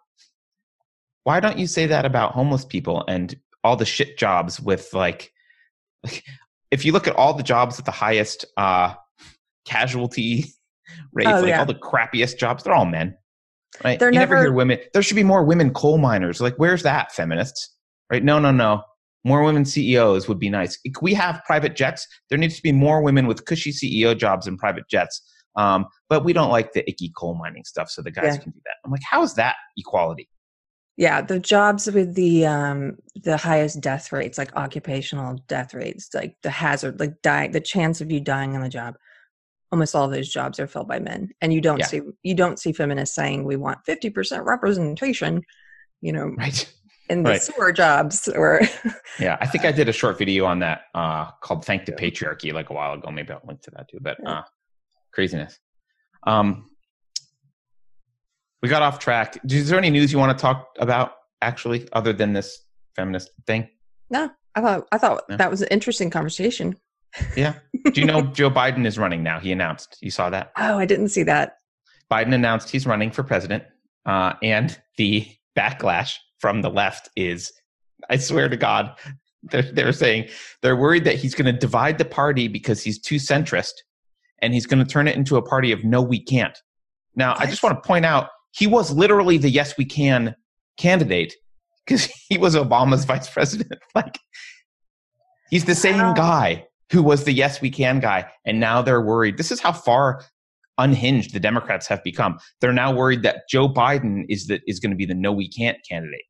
why 1.23 1.39
don't 1.39 1.57
you 1.57 1.67
say 1.67 1.87
that 1.87 2.05
about 2.05 2.33
homeless 2.33 2.65
people 2.65 3.03
and 3.07 3.35
all 3.63 3.75
the 3.75 3.85
shit 3.85 4.17
jobs 4.17 4.59
with 4.59 4.93
like, 4.93 5.31
like 6.03 6.23
if 6.71 6.85
you 6.85 6.91
look 6.91 7.07
at 7.07 7.15
all 7.15 7.33
the 7.33 7.43
jobs 7.43 7.79
at 7.79 7.85
the 7.85 7.91
highest 7.91 8.45
uh, 8.57 8.93
casualty 9.65 10.45
rates, 11.13 11.29
oh, 11.31 11.39
like 11.39 11.49
yeah. 11.49 11.59
all 11.59 11.65
the 11.65 11.75
crappiest 11.75 12.37
jobs, 12.37 12.63
they're 12.63 12.73
all 12.73 12.85
men. 12.85 13.17
Right? 13.83 13.99
They're 13.99 14.11
you 14.11 14.19
never, 14.19 14.35
never- 14.35 14.45
hear 14.45 14.53
women. 14.53 14.79
There 14.93 15.01
should 15.01 15.15
be 15.15 15.23
more 15.23 15.43
women 15.43 15.73
coal 15.73 15.97
miners. 15.97 16.41
Like, 16.41 16.55
where's 16.57 16.83
that, 16.83 17.11
feminists? 17.11 17.75
Right? 18.11 18.23
No, 18.23 18.39
no, 18.39 18.51
no. 18.51 18.83
More 19.23 19.43
women 19.43 19.63
CEOs 19.65 20.27
would 20.27 20.39
be 20.39 20.49
nice. 20.49 20.77
If 20.83 21.01
we 21.01 21.13
have 21.13 21.41
private 21.45 21.75
jets. 21.75 22.07
There 22.29 22.37
needs 22.37 22.55
to 22.57 22.63
be 22.63 22.71
more 22.73 23.01
women 23.01 23.25
with 23.27 23.45
cushy 23.45 23.71
CEO 23.71 24.17
jobs 24.17 24.47
in 24.47 24.57
private 24.57 24.87
jets. 24.89 25.21
Um, 25.55 25.85
but 26.09 26.25
we 26.25 26.33
don't 26.33 26.49
like 26.49 26.73
the 26.73 26.87
icky 26.89 27.11
coal 27.15 27.35
mining 27.35 27.63
stuff, 27.63 27.89
so 27.89 28.01
the 28.01 28.11
guys 28.11 28.35
Yeah. 28.35 28.41
can 28.41 28.51
do 28.51 28.59
that. 28.65 28.75
I'm 28.83 28.91
like, 28.91 29.03
how 29.09 29.21
is 29.23 29.35
that 29.35 29.55
equality? 29.77 30.27
Yeah, 30.97 31.21
the 31.21 31.39
jobs 31.39 31.89
with 31.91 32.13
the 32.15 32.45
um 32.45 32.97
the 33.15 33.37
highest 33.37 33.79
death 33.81 34.11
rates, 34.11 34.37
like 34.37 34.55
occupational 34.55 35.39
death 35.47 35.73
rates, 35.73 36.09
like 36.13 36.35
the 36.43 36.49
hazard, 36.51 36.99
like 36.99 37.21
die, 37.21 37.47
the 37.47 37.61
chance 37.61 38.01
of 38.01 38.11
you 38.11 38.19
dying 38.19 38.55
on 38.55 38.61
the 38.61 38.69
job. 38.69 38.95
Almost 39.71 39.95
all 39.95 40.05
of 40.05 40.11
those 40.11 40.29
jobs 40.29 40.59
are 40.59 40.67
filled 40.67 40.87
by 40.87 40.99
men, 40.99 41.29
and 41.41 41.51
you 41.53 41.61
don't 41.61 41.79
Yeah. 41.79 41.85
see 41.85 42.01
you 42.23 42.35
don't 42.35 42.59
see 42.59 42.73
feminists 42.73 43.15
saying 43.15 43.43
we 43.43 43.55
want 43.55 43.79
fifty 43.85 44.09
percent 44.11 44.43
representation, 44.45 45.41
you 46.01 46.11
know, 46.13 46.27
Right? 46.37 46.71
In 47.13 47.23
the 47.23 47.29
Right. 47.31 47.41
sewer 47.41 47.71
jobs 47.71 48.27
or 48.27 48.61
Yeah, 49.19 49.37
I 49.39 49.47
think 49.47 49.63
I 49.65 49.71
did 49.71 49.87
a 49.87 49.93
short 49.93 50.17
video 50.17 50.45
on 50.45 50.59
that 50.59 50.81
uh, 50.95 51.31
called 51.41 51.63
"Thank 51.65 51.85
the 51.85 51.93
Patriarchy" 51.93 52.51
like 52.53 52.69
a 52.69 52.73
while 52.73 52.93
ago. 52.93 53.09
Maybe 53.11 53.31
I'll 53.31 53.41
link 53.47 53.61
to 53.61 53.71
that 53.71 53.87
too. 53.89 53.99
But 54.01 54.17
uh, 54.27 54.41
craziness. 55.13 55.59
Um, 56.27 56.69
we 58.61 58.69
got 58.69 58.81
off 58.81 58.99
track. 58.99 59.37
Is 59.49 59.69
there 59.69 59.77
any 59.77 59.89
news 59.89 60.11
you 60.11 60.19
want 60.19 60.37
to 60.37 60.41
talk 60.41 60.67
about 60.79 61.13
actually, 61.41 61.87
other 61.93 62.13
than 62.13 62.33
this 62.33 62.59
feminist 62.95 63.31
thing? 63.47 63.69
no. 64.09 64.29
I 64.55 64.61
thought 64.61 64.87
I 64.91 64.97
thought 64.99 65.23
No. 65.29 65.37
that 65.37 65.49
was 65.49 65.63
an 65.63 65.67
interesting 65.71 66.11
conversation. 66.11 66.75
Yeah. 67.35 67.55
Do 67.91 67.99
you 67.99 68.05
know 68.05 68.21
Joe 68.33 68.51
Biden 68.51 68.85
is 68.85 68.99
running 68.99 69.23
now? 69.23 69.39
He 69.39 69.51
announced. 69.51 69.97
You 69.99 70.11
saw 70.11 70.29
that? 70.29 70.51
Oh, 70.57 70.77
I 70.77 70.85
didn't 70.85 71.07
see 71.09 71.23
that. 71.23 71.57
Biden 72.11 72.35
announced 72.35 72.69
he's 72.69 72.85
running 72.85 73.09
for 73.09 73.23
president, 73.23 73.63
uh, 74.05 74.33
and 74.43 74.79
the 74.97 75.25
backlash 75.57 76.17
from 76.43 76.61
the 76.61 76.69
left 76.69 77.07
is, 77.15 77.53
I 78.09 78.17
swear 78.17 78.49
to 78.49 78.57
God, 78.57 78.91
they're, 79.43 79.61
they're 79.61 79.93
saying 79.93 80.27
they're 80.61 80.75
worried 80.75 81.05
that 81.05 81.15
he's 81.15 81.33
going 81.33 81.45
to 81.45 81.57
divide 81.57 81.97
the 81.97 82.03
party 82.03 82.49
because 82.49 82.83
he's 82.83 82.99
too 82.99 83.15
centrist, 83.15 83.71
and 84.41 84.53
he's 84.53 84.65
going 84.65 84.83
to 84.83 84.89
turn 84.89 85.07
it 85.07 85.15
into 85.15 85.37
a 85.37 85.41
party 85.41 85.71
of 85.71 85.85
no, 85.85 86.01
we 86.01 86.21
can't. 86.21 86.57
Now, 87.15 87.33
I 87.37 87.45
just 87.45 87.63
want 87.63 87.81
to 87.81 87.87
point 87.87 88.05
out 88.05 88.27
he 88.51 88.67
was 88.67 88.91
literally 88.91 89.37
the 89.37 89.49
yes, 89.49 89.77
we 89.77 89.85
can 89.85 90.35
candidate 90.77 91.33
because 91.87 92.09
he 92.29 92.37
was 92.37 92.55
Obama's 92.55 93.05
vice 93.05 93.29
president. 93.29 93.79
like, 93.95 94.19
he's 95.49 95.63
the 95.63 95.75
same 95.75 95.97
Wow. 95.99 96.13
guy 96.13 96.67
who 96.91 97.03
was 97.03 97.23
the 97.23 97.31
yes, 97.31 97.61
we 97.61 97.69
can 97.69 98.01
guy, 98.01 98.29
and 98.45 98.59
now 98.59 98.81
they're 98.81 98.99
worried. 99.01 99.37
This 99.37 99.49
is 99.49 99.61
how 99.61 99.71
far 99.71 100.25
unhinged 100.77 101.31
the 101.33 101.39
Democrats 101.39 101.87
have 101.87 102.03
become. 102.03 102.37
They're 102.59 102.73
now 102.73 102.93
worried 102.93 103.23
that 103.23 103.43
Joe 103.49 103.69
Biden 103.69 104.25
is 104.27 104.47
the, 104.47 104.59
is 104.67 104.81
going 104.81 104.91
to 104.91 104.97
be 104.97 105.05
the 105.05 105.15
no 105.15 105.31
we 105.31 105.47
can't 105.47 105.77
candidate 105.87 106.25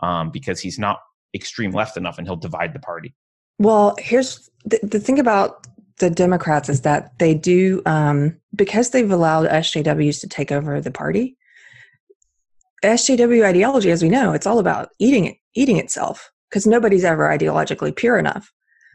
um, 0.00 0.30
because 0.30 0.60
he's 0.60 0.78
not 0.78 0.98
extreme 1.34 1.70
left 1.70 1.96
enough 1.96 2.18
and 2.18 2.26
he'll 2.26 2.36
divide 2.36 2.72
the 2.72 2.78
party. 2.78 3.14
Well, 3.58 3.96
here's 3.98 4.48
the, 4.64 4.78
the 4.82 5.00
thing 5.00 5.18
about 5.18 5.66
the 5.98 6.10
Democrats 6.10 6.68
is 6.68 6.82
that 6.82 7.18
they 7.18 7.34
do 7.34 7.82
um, 7.86 8.38
because 8.54 8.90
they've 8.90 9.10
allowed 9.10 9.48
SJWs 9.48 10.20
to 10.20 10.28
take 10.28 10.52
over 10.52 10.80
the 10.80 10.90
party. 10.90 11.36
SJW 12.84 13.44
ideology, 13.44 13.90
as 13.90 14.02
we 14.02 14.10
know, 14.10 14.32
it's 14.32 14.46
all 14.46 14.58
about 14.58 14.90
eating 14.98 15.24
it, 15.24 15.36
eating 15.54 15.78
itself, 15.78 16.30
because 16.50 16.66
nobody's 16.66 17.04
ever 17.04 17.26
ideologically 17.26 17.94
pure 17.94 18.18
enough. 18.18 18.52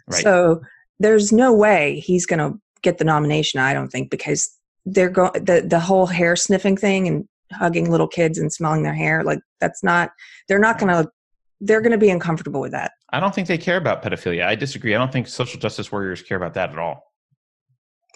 Right. 0.07 0.21
So 0.21 0.61
there's 0.99 1.31
no 1.31 1.53
way 1.53 1.99
he's 1.99 2.27
going 2.27 2.39
to 2.39 2.59
get 2.83 2.99
the 2.99 3.03
nomination. 3.03 3.59
I 3.59 3.73
don't 3.73 3.89
think 3.89 4.11
because 4.11 4.55
they're 4.85 5.09
going 5.09 5.33
the 5.33 5.63
the 5.67 5.79
whole 5.79 6.05
hair 6.05 6.35
sniffing 6.35 6.77
thing 6.77 7.07
and 7.07 7.27
hugging 7.51 7.89
little 7.89 8.07
kids 8.07 8.37
and 8.37 8.51
smelling 8.51 8.83
their 8.83 8.93
hair 8.93 9.23
like 9.23 9.39
that's 9.59 9.83
not. 9.83 10.11
They're 10.47 10.59
not 10.59 10.79
going 10.79 10.91
to. 10.91 11.09
They're 11.63 11.81
going 11.81 11.91
to 11.91 11.97
be 11.97 12.09
uncomfortable 12.09 12.59
with 12.59 12.71
that. 12.71 12.93
I 13.11 13.19
don't 13.19 13.35
think 13.35 13.47
they 13.47 13.57
care 13.57 13.77
about 13.77 14.03
pedophilia. 14.03 14.45
I 14.45 14.55
disagree. 14.55 14.95
I 14.95 14.97
don't 14.97 15.11
think 15.11 15.27
social 15.27 15.59
justice 15.59 15.91
warriors 15.91 16.21
care 16.21 16.37
about 16.37 16.55
that 16.55 16.71
at 16.71 16.79
all. 16.79 17.03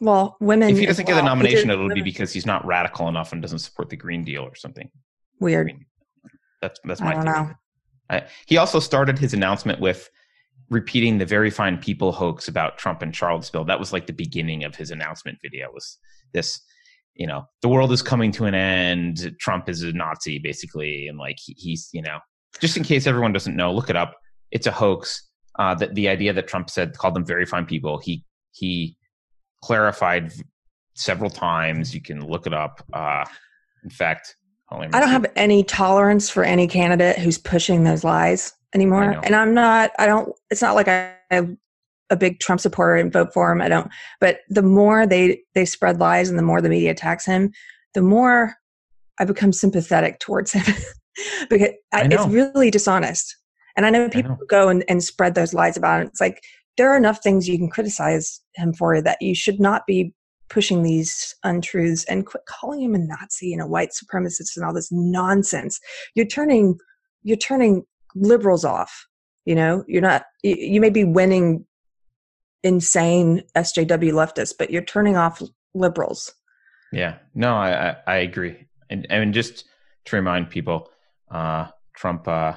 Well, 0.01 0.35
women. 0.39 0.69
If 0.69 0.79
he 0.79 0.85
doesn't 0.85 1.05
get 1.05 1.15
the 1.15 1.21
nomination, 1.21 1.69
it'll 1.69 1.89
be 1.89 2.01
because 2.01 2.33
he's 2.33 2.45
not 2.45 2.65
radical 2.65 3.07
enough 3.07 3.31
and 3.33 3.41
doesn't 3.41 3.59
support 3.59 3.89
the 3.89 3.95
Green 3.95 4.23
Deal 4.23 4.43
or 4.43 4.55
something. 4.55 4.89
weird. 5.39 5.73
That's 6.61 6.79
that's 6.83 7.01
my. 7.01 7.11
I 7.11 7.13
don't 7.13 7.23
theory. 7.23 7.35
know. 7.35 7.53
I, 8.09 8.23
he 8.45 8.57
also 8.57 8.79
started 8.79 9.17
his 9.17 9.33
announcement 9.33 9.79
with 9.79 10.09
repeating 10.69 11.17
the 11.17 11.25
very 11.25 11.49
fine 11.49 11.77
people 11.77 12.11
hoax 12.11 12.47
about 12.47 12.77
Trump 12.77 13.01
and 13.01 13.15
Charlottesville. 13.15 13.65
That 13.65 13.79
was 13.79 13.93
like 13.93 14.07
the 14.07 14.13
beginning 14.13 14.63
of 14.63 14.75
his 14.75 14.91
announcement 14.91 15.37
video. 15.41 15.71
Was 15.71 15.97
this, 16.33 16.61
you 17.15 17.27
know, 17.27 17.45
the 17.61 17.69
world 17.69 17.91
is 17.91 18.01
coming 18.01 18.31
to 18.33 18.45
an 18.45 18.53
end. 18.55 19.35
Trump 19.39 19.69
is 19.69 19.81
a 19.83 19.93
Nazi, 19.93 20.39
basically, 20.39 21.07
and 21.07 21.17
like 21.17 21.37
he, 21.39 21.53
he's, 21.57 21.89
you 21.93 22.01
know, 22.01 22.19
just 22.59 22.77
in 22.77 22.83
case 22.83 23.07
everyone 23.07 23.33
doesn't 23.33 23.55
know, 23.55 23.71
look 23.73 23.89
it 23.89 23.95
up. 23.95 24.15
It's 24.51 24.67
a 24.67 24.71
hoax. 24.71 25.29
Uh, 25.57 25.73
that 25.73 25.95
the 25.95 26.09
idea 26.09 26.33
that 26.33 26.47
Trump 26.47 26.69
said 26.69 26.97
called 26.97 27.13
them 27.15 27.25
very 27.25 27.45
fine 27.45 27.65
people. 27.65 27.97
He 27.97 28.25
he 28.51 28.97
clarified 29.63 30.33
several 30.95 31.29
times. 31.29 31.95
You 31.95 32.01
can 32.01 32.27
look 32.27 32.45
it 32.45 32.53
up. 32.53 32.83
Uh, 32.91 33.23
in 33.83 33.89
fact, 33.89 34.35
hold 34.67 34.79
on, 34.79 34.91
let 34.91 34.93
me 34.93 34.97
I 34.97 34.99
don't 34.99 35.09
have 35.11 35.31
any 35.37 35.63
tolerance 35.63 36.29
for 36.29 36.43
any 36.43 36.67
candidate 36.67 37.17
who's 37.17 37.37
pushing 37.37 37.85
those 37.85 38.03
lies 38.03 38.53
anymore. 38.73 39.03
And 39.23 39.33
I'm 39.33 39.53
not, 39.53 39.91
I 39.97 40.05
don't, 40.05 40.33
it's 40.49 40.61
not 40.61 40.75
like 40.75 40.87
I- 40.87 41.13
I'm 41.31 41.57
a 42.09 42.15
big 42.15 42.39
Trump 42.39 42.61
supporter 42.61 42.95
and 42.95 43.11
vote 43.11 43.33
for 43.33 43.51
him. 43.51 43.61
I 43.61 43.69
don't, 43.69 43.89
but 44.19 44.39
the 44.49 44.61
more 44.61 45.07
they, 45.07 45.41
they 45.53 45.65
spread 45.65 45.99
lies 45.99 46.29
and 46.29 46.37
the 46.37 46.43
more 46.43 46.61
the 46.61 46.69
media 46.69 46.91
attacks 46.91 47.25
him, 47.25 47.51
the 47.93 48.01
more 48.01 48.55
I 49.19 49.25
become 49.25 49.53
sympathetic 49.53 50.19
towards 50.19 50.51
him 50.53 50.65
because 51.49 51.69
I, 51.93 52.01
I 52.01 52.07
it's 52.11 52.27
really 52.27 52.69
dishonest. 52.69 53.35
And 53.77 53.85
I 53.85 53.89
know 53.89 54.09
people 54.09 54.31
know. 54.31 54.45
go 54.47 54.69
and, 54.69 54.83
and 54.87 55.03
spread 55.03 55.35
those 55.35 55.53
lies 55.53 55.77
about 55.77 56.01
him. 56.01 56.07
It's 56.07 56.21
like, 56.21 56.41
there 56.77 56.91
are 56.91 56.97
enough 56.97 57.21
things 57.21 57.47
you 57.47 57.57
can 57.57 57.69
criticize 57.69 58.41
him 58.55 58.73
for 58.73 59.01
that 59.01 59.21
you 59.21 59.35
should 59.35 59.59
not 59.59 59.85
be 59.87 60.13
pushing 60.49 60.83
these 60.83 61.33
untruths 61.43 62.03
and 62.05 62.25
quit 62.25 62.43
calling 62.47 62.81
him 62.81 62.95
a 62.95 62.99
Nazi 62.99 63.53
and 63.53 63.61
a 63.61 63.67
white 63.67 63.89
supremacist 63.89 64.55
and 64.55 64.65
all 64.65 64.73
this 64.73 64.91
nonsense. 64.91 65.79
You're 66.13 66.25
turning 66.25 66.77
you're 67.23 67.37
turning 67.37 67.83
liberals 68.13 68.63
off. 68.63 69.07
You 69.45 69.55
know, 69.55 69.83
you're 69.87 70.01
not 70.01 70.25
you, 70.43 70.55
you 70.55 70.81
may 70.81 70.89
be 70.89 71.03
winning 71.03 71.65
insane 72.65 73.43
SJW 73.55 74.11
leftists, 74.11 74.53
but 74.57 74.71
you're 74.71 74.81
turning 74.81 75.15
off 75.15 75.41
liberals. 75.73 76.33
Yeah, 76.91 77.17
no, 77.33 77.53
I 77.53 77.95
I, 78.07 78.15
agree, 78.17 78.67
and 78.89 79.07
and 79.09 79.33
just 79.33 79.65
to 80.05 80.15
remind 80.15 80.49
people, 80.49 80.89
uh, 81.31 81.67
Trump, 81.95 82.27
uh, 82.27 82.55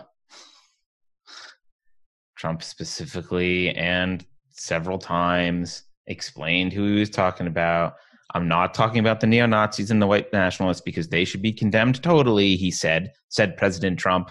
Trump 2.37 2.62
specifically, 2.62 3.71
and 3.77 4.25
several 4.51 4.99
times 4.99 5.85
explained 6.07 6.73
who 6.73 6.87
he 6.87 7.01
was 7.01 7.11
talking 7.11 7.47
about. 7.47 7.94
I'm 8.35 8.49
not 8.49 8.75
talking 8.75 9.01
about 9.01 9.21
the 9.21 9.27
neo 9.27 9.47
Nazis 9.47 9.90
and 9.90 10.03
the 10.03 10.07
white 10.07 10.33
nationalists 10.33 10.83
because 10.83 11.09
they 11.09 11.25
should 11.25 11.42
be 11.42 11.53
condemned 11.53 12.03
totally. 12.03 12.57
He 12.57 12.71
said, 12.71 13.12
said 13.29 13.57
President 13.57 13.99
Trump. 13.99 14.31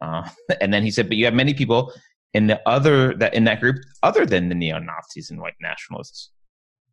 Uh, 0.00 0.28
and 0.60 0.72
then 0.72 0.82
he 0.82 0.90
said, 0.90 1.08
but 1.08 1.16
you 1.16 1.24
have 1.24 1.34
many 1.34 1.54
people 1.54 1.92
in 2.34 2.46
the 2.46 2.60
other 2.66 3.14
that 3.14 3.34
in 3.34 3.44
that 3.44 3.60
group 3.60 3.76
other 4.02 4.24
than 4.24 4.48
the 4.48 4.54
neo 4.54 4.78
Nazis 4.78 5.30
and 5.30 5.40
white 5.40 5.54
nationalists, 5.60 6.30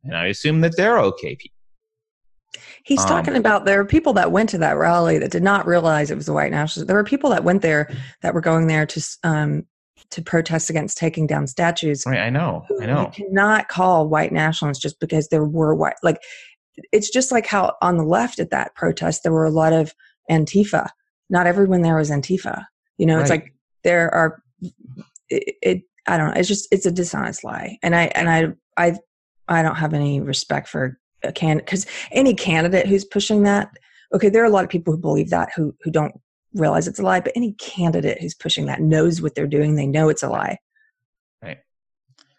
and 0.03 0.15
I 0.15 0.27
assume 0.27 0.61
that 0.61 0.75
they're 0.77 0.99
okay 0.99 1.35
people. 1.35 1.55
He's 2.83 3.01
Um, 3.01 3.07
talking 3.07 3.35
about 3.35 3.65
there 3.65 3.79
are 3.79 3.85
people 3.85 4.13
that 4.13 4.31
went 4.31 4.49
to 4.49 4.57
that 4.57 4.77
rally 4.77 5.19
that 5.19 5.31
did 5.31 5.43
not 5.43 5.67
realize 5.67 6.09
it 6.09 6.15
was 6.15 6.25
the 6.25 6.33
white 6.33 6.51
nationalists. 6.51 6.87
There 6.87 6.95
were 6.95 7.03
people 7.03 7.29
that 7.29 7.43
went 7.43 7.61
there 7.61 7.91
that 8.21 8.33
were 8.33 8.41
going 8.41 8.67
there 8.67 8.85
to 8.87 9.01
um, 9.23 9.65
to 10.09 10.21
protest 10.21 10.69
against 10.69 10.97
taking 10.97 11.27
down 11.27 11.45
statues. 11.45 12.03
Right, 12.05 12.19
I 12.19 12.29
know, 12.29 12.65
I 12.81 12.85
know. 12.87 13.01
You 13.01 13.25
cannot 13.25 13.67
call 13.67 14.09
white 14.09 14.31
nationalists 14.31 14.81
just 14.81 14.99
because 14.99 15.27
there 15.27 15.45
were 15.45 15.75
white. 15.75 15.95
Like 16.01 16.17
it's 16.91 17.09
just 17.09 17.31
like 17.31 17.45
how 17.45 17.75
on 17.81 17.97
the 17.97 18.03
left 18.03 18.39
at 18.39 18.49
that 18.49 18.73
protest 18.75 19.23
there 19.23 19.31
were 19.31 19.45
a 19.45 19.51
lot 19.51 19.73
of 19.73 19.93
Antifa. 20.31 20.89
Not 21.29 21.45
everyone 21.45 21.81
there 21.83 21.97
was 21.97 22.09
Antifa. 22.09 22.65
You 22.97 23.05
know, 23.05 23.19
it's 23.19 23.29
like 23.29 23.53
there 23.83 24.13
are. 24.13 24.41
It, 25.29 25.55
it 25.61 25.83
I 26.07 26.17
don't 26.17 26.27
know. 26.27 26.39
It's 26.39 26.47
just 26.47 26.67
it's 26.71 26.85
a 26.85 26.91
dishonest 26.91 27.43
lie, 27.43 27.77
and 27.83 27.95
I 27.95 28.05
and 28.15 28.29
I 28.29 28.53
I 28.77 28.97
I 29.47 29.61
don't 29.61 29.75
have 29.75 29.93
any 29.93 30.21
respect 30.21 30.67
for 30.67 30.99
a 31.23 31.31
can 31.31 31.57
because 31.57 31.85
any 32.11 32.33
candidate 32.33 32.87
who's 32.87 33.05
pushing 33.05 33.43
that. 33.43 33.69
Okay, 34.13 34.29
there 34.29 34.41
are 34.41 34.47
a 34.47 34.49
lot 34.49 34.63
of 34.63 34.69
people 34.69 34.93
who 34.93 34.99
believe 34.99 35.29
that 35.29 35.49
who 35.55 35.75
who 35.83 35.91
don't 35.91 36.13
realize 36.53 36.87
it's 36.87 36.99
a 36.99 37.03
lie, 37.03 37.19
but 37.19 37.33
any 37.35 37.53
candidate 37.53 38.19
who's 38.19 38.33
pushing 38.33 38.65
that 38.65 38.81
knows 38.81 39.21
what 39.21 39.35
they're 39.35 39.47
doing. 39.47 39.75
They 39.75 39.85
know 39.85 40.09
it's 40.09 40.23
a 40.23 40.29
lie. 40.29 40.57
Right. 41.43 41.59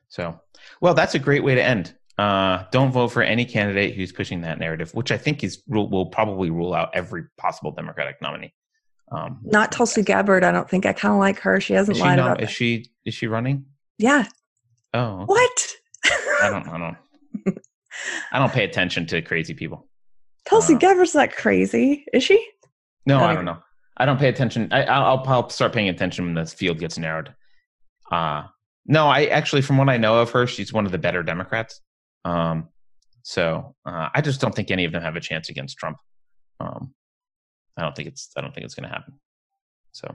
So, 0.09 0.40
well, 0.81 0.94
that's 0.94 1.14
a 1.14 1.18
great 1.18 1.44
way 1.44 1.55
to 1.55 1.62
end. 1.62 1.94
Uh, 2.18 2.64
don't 2.70 2.92
vote 2.92 3.09
for 3.09 3.22
any 3.22 3.44
candidate 3.44 3.94
who's 3.94 4.12
pushing 4.12 4.42
that 4.42 4.59
narrative, 4.59 4.92
which 4.94 5.11
I 5.11 5.16
think 5.16 5.42
is 5.42 5.62
will 5.66 6.07
probably 6.07 6.50
rule 6.50 6.74
out 6.74 6.90
every 6.92 7.24
possible 7.38 7.70
Democratic 7.70 8.20
nominee. 8.20 8.53
Um, 9.12 9.40
Not 9.42 9.73
Tulsi 9.73 10.03
Gabbard. 10.03 10.44
I 10.44 10.53
don't 10.53 10.68
think 10.70 10.87
I 10.87 10.92
kind 10.92 11.12
of 11.12 11.18
like 11.18 11.38
her. 11.40 11.61
She 11.61 11.73
hasn't 11.75 11.96
she 11.96 12.03
lied 12.03 12.16
not? 12.18 12.27
about 12.33 12.40
Is 12.42 12.49
that. 12.49 12.55
she? 12.55 12.87
Is 13.05 13.14
she 13.14 13.27
running? 13.27 13.64
Yeah. 13.99 14.25
Oh, 14.94 15.23
okay. 15.23 15.25
What? 15.27 15.75
I 16.42 16.51
don't. 16.51 16.68
I 16.68 16.79
don't. 16.79 17.59
I 18.33 18.38
don't 18.38 18.53
pay 18.53 18.64
attention 18.64 19.07
to 19.07 19.20
crazy 19.23 19.55
people. 19.55 19.88
Tulsi 20.49 20.75
Uh, 20.75 20.79
Gabbard's 20.79 21.14
not 21.14 21.33
crazy, 21.33 22.05
is 22.12 22.23
she? 22.23 22.44
No, 23.07 23.20
I 23.20 23.35
don't 23.35 23.44
know. 23.44 23.59
I 23.96 24.07
don't 24.07 24.18
pay 24.18 24.29
attention. 24.29 24.68
I, 24.73 24.85
I'll, 24.85 25.23
I'll 25.27 25.51
start 25.51 25.73
paying 25.73 25.88
attention 25.88 26.25
when 26.25 26.35
the 26.35 26.46
field 26.46 26.79
gets 26.79 26.96
narrowed. 26.96 27.35
Uh, 28.11 28.44
no, 28.87 29.07
I 29.09 29.27
actually, 29.27 29.62
from 29.62 29.77
what 29.77 29.88
I 29.90 29.99
know 29.99 30.18
of 30.20 30.31
her, 30.31 30.46
she's 30.46 30.73
one 30.73 30.87
of 30.87 30.92
the 30.92 30.99
better 30.99 31.23
Democrats. 31.23 31.81
Um, 32.25 32.68
so 33.23 33.75
uh, 33.85 34.09
I 34.14 34.20
just 34.23 34.40
don't 34.40 34.55
think 34.55 34.70
any 34.70 34.85
of 34.85 34.92
them 34.92 35.03
have 35.03 35.16
a 35.16 35.20
chance 35.20 35.51
against 35.51 35.77
Trump. 35.77 35.99
Um, 36.61 36.94
I 37.81 37.85
don't 37.85 37.97
think 37.97 38.09
it's. 38.09 38.31
I 38.37 38.40
don't 38.40 38.55
think 38.55 38.64
it's 38.64 38.75
going 38.75 38.88
to 38.88 38.95
happen. 38.95 39.14
So, 39.93 40.14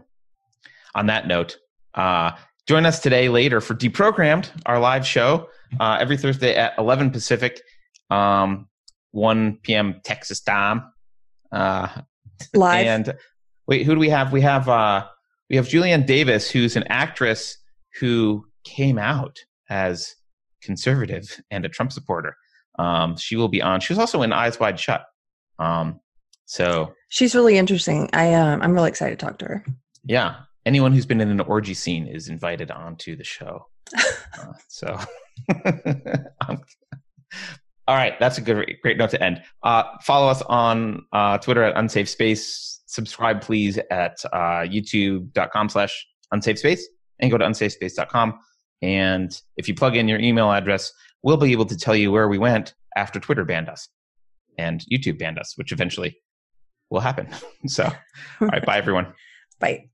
on 0.94 1.08
that 1.08 1.28
note, 1.28 1.58
uh, 1.96 2.32
join 2.68 2.86
us 2.86 3.00
today 3.00 3.30
later 3.30 3.60
for 3.62 3.74
Deprogrammed, 3.74 4.50
our 4.66 4.80
live 4.80 5.06
show 5.06 5.50
uh, 5.80 5.98
every 6.00 6.18
Thursday 6.18 6.56
at 6.56 6.74
11 6.78 7.12
Pacific, 7.12 7.62
um, 8.10 8.68
1 9.12 9.60
p.m. 9.64 10.02
Texas 10.04 10.42
time. 10.42 10.84
Uh, 11.52 11.88
Live. 12.54 12.86
and 12.86 13.14
wait, 13.68 13.86
who 13.86 13.94
do 13.94 14.00
we 14.00 14.10
have? 14.10 14.32
We 14.32 14.42
have 14.42 14.68
uh, 14.68 15.08
we 15.50 15.56
have 15.56 15.68
Julienne 15.68 16.06
Davis, 16.06 16.50
who's 16.50 16.76
an 16.76 16.84
actress 16.88 17.58
who 18.00 18.46
came 18.64 18.98
out 18.98 19.38
as 19.70 20.16
conservative 20.62 21.42
and 21.52 21.66
a 21.66 21.70
Trump 21.70 21.92
supporter. 21.92 22.36
Um, 22.78 23.16
she 23.16 23.36
will 23.36 23.48
be 23.48 23.62
on. 23.62 23.80
She 23.80 23.94
was 23.94 24.00
also 24.00 24.22
in 24.22 24.34
Eyes 24.34 24.60
Wide 24.60 24.80
Shut. 24.80 25.06
Um, 25.60 26.02
so 26.46 26.94
She's 27.10 27.34
really 27.36 27.58
interesting. 27.58 28.10
I 28.14 28.34
um, 28.34 28.62
I'm 28.62 28.74
really 28.74 28.90
excited 28.90 29.20
to 29.20 29.26
talk 29.26 29.40
to 29.40 29.46
her. 29.46 29.66
yeah, 30.04 30.36
anyone 30.66 30.92
who's 30.94 31.06
been 31.06 31.22
in 31.22 31.30
an 31.30 31.40
orgy 31.42 31.74
scene 31.74 32.08
is 32.08 32.28
invited 32.30 32.72
onto 32.72 33.16
the 33.16 33.24
show. 33.24 33.66
Uh, 34.38 34.52
so, 34.68 35.00
all 37.88 37.96
right, 37.96 38.20
that's 38.20 38.38
a 38.38 38.42
good, 38.42 38.70
great 38.82 38.98
note 38.98 39.10
to 39.12 39.24
end. 39.24 39.42
Uh, 39.64 39.84
follow 40.02 40.28
us 40.28 40.42
on 40.44 41.06
uh, 41.14 41.38
Twitter 41.38 41.64
at 41.64 41.78
Unsafe 41.78 42.10
Space. 42.10 42.82
Subscribe, 42.86 43.40
please, 43.40 43.80
at 43.92 44.18
uh, 44.34 44.66
youtube.com 44.68 45.70
slash 45.70 46.06
unsafe 46.32 46.60
space 46.60 46.86
and 47.20 47.32
go 47.32 47.38
to 47.38 47.46
unsafespace.com. 47.46 48.38
And 48.82 49.42
if 49.56 49.70
you 49.70 49.74
plug 49.76 49.96
in 49.96 50.08
your 50.10 50.20
email 50.20 50.52
address, 50.52 50.92
we'll 51.24 51.38
be 51.38 51.54
able 51.54 51.66
to 51.68 51.78
tell 51.78 51.96
you 51.96 52.12
where 52.12 52.28
we 52.28 52.38
went 52.38 52.74
after 52.98 53.20
Twitter 53.22 53.46
banned 53.46 53.70
us 53.70 53.88
and 54.58 54.84
YouTube 54.92 55.18
banned 55.18 55.40
us, 55.40 55.54
which 55.56 55.72
eventually 55.72 56.18
will 56.90 57.02
happen. 57.02 57.30
So, 57.68 57.84
all 57.84 58.48
right, 58.48 58.64
bye, 58.66 58.78
everyone. 58.84 59.14
Bye. 59.60 59.90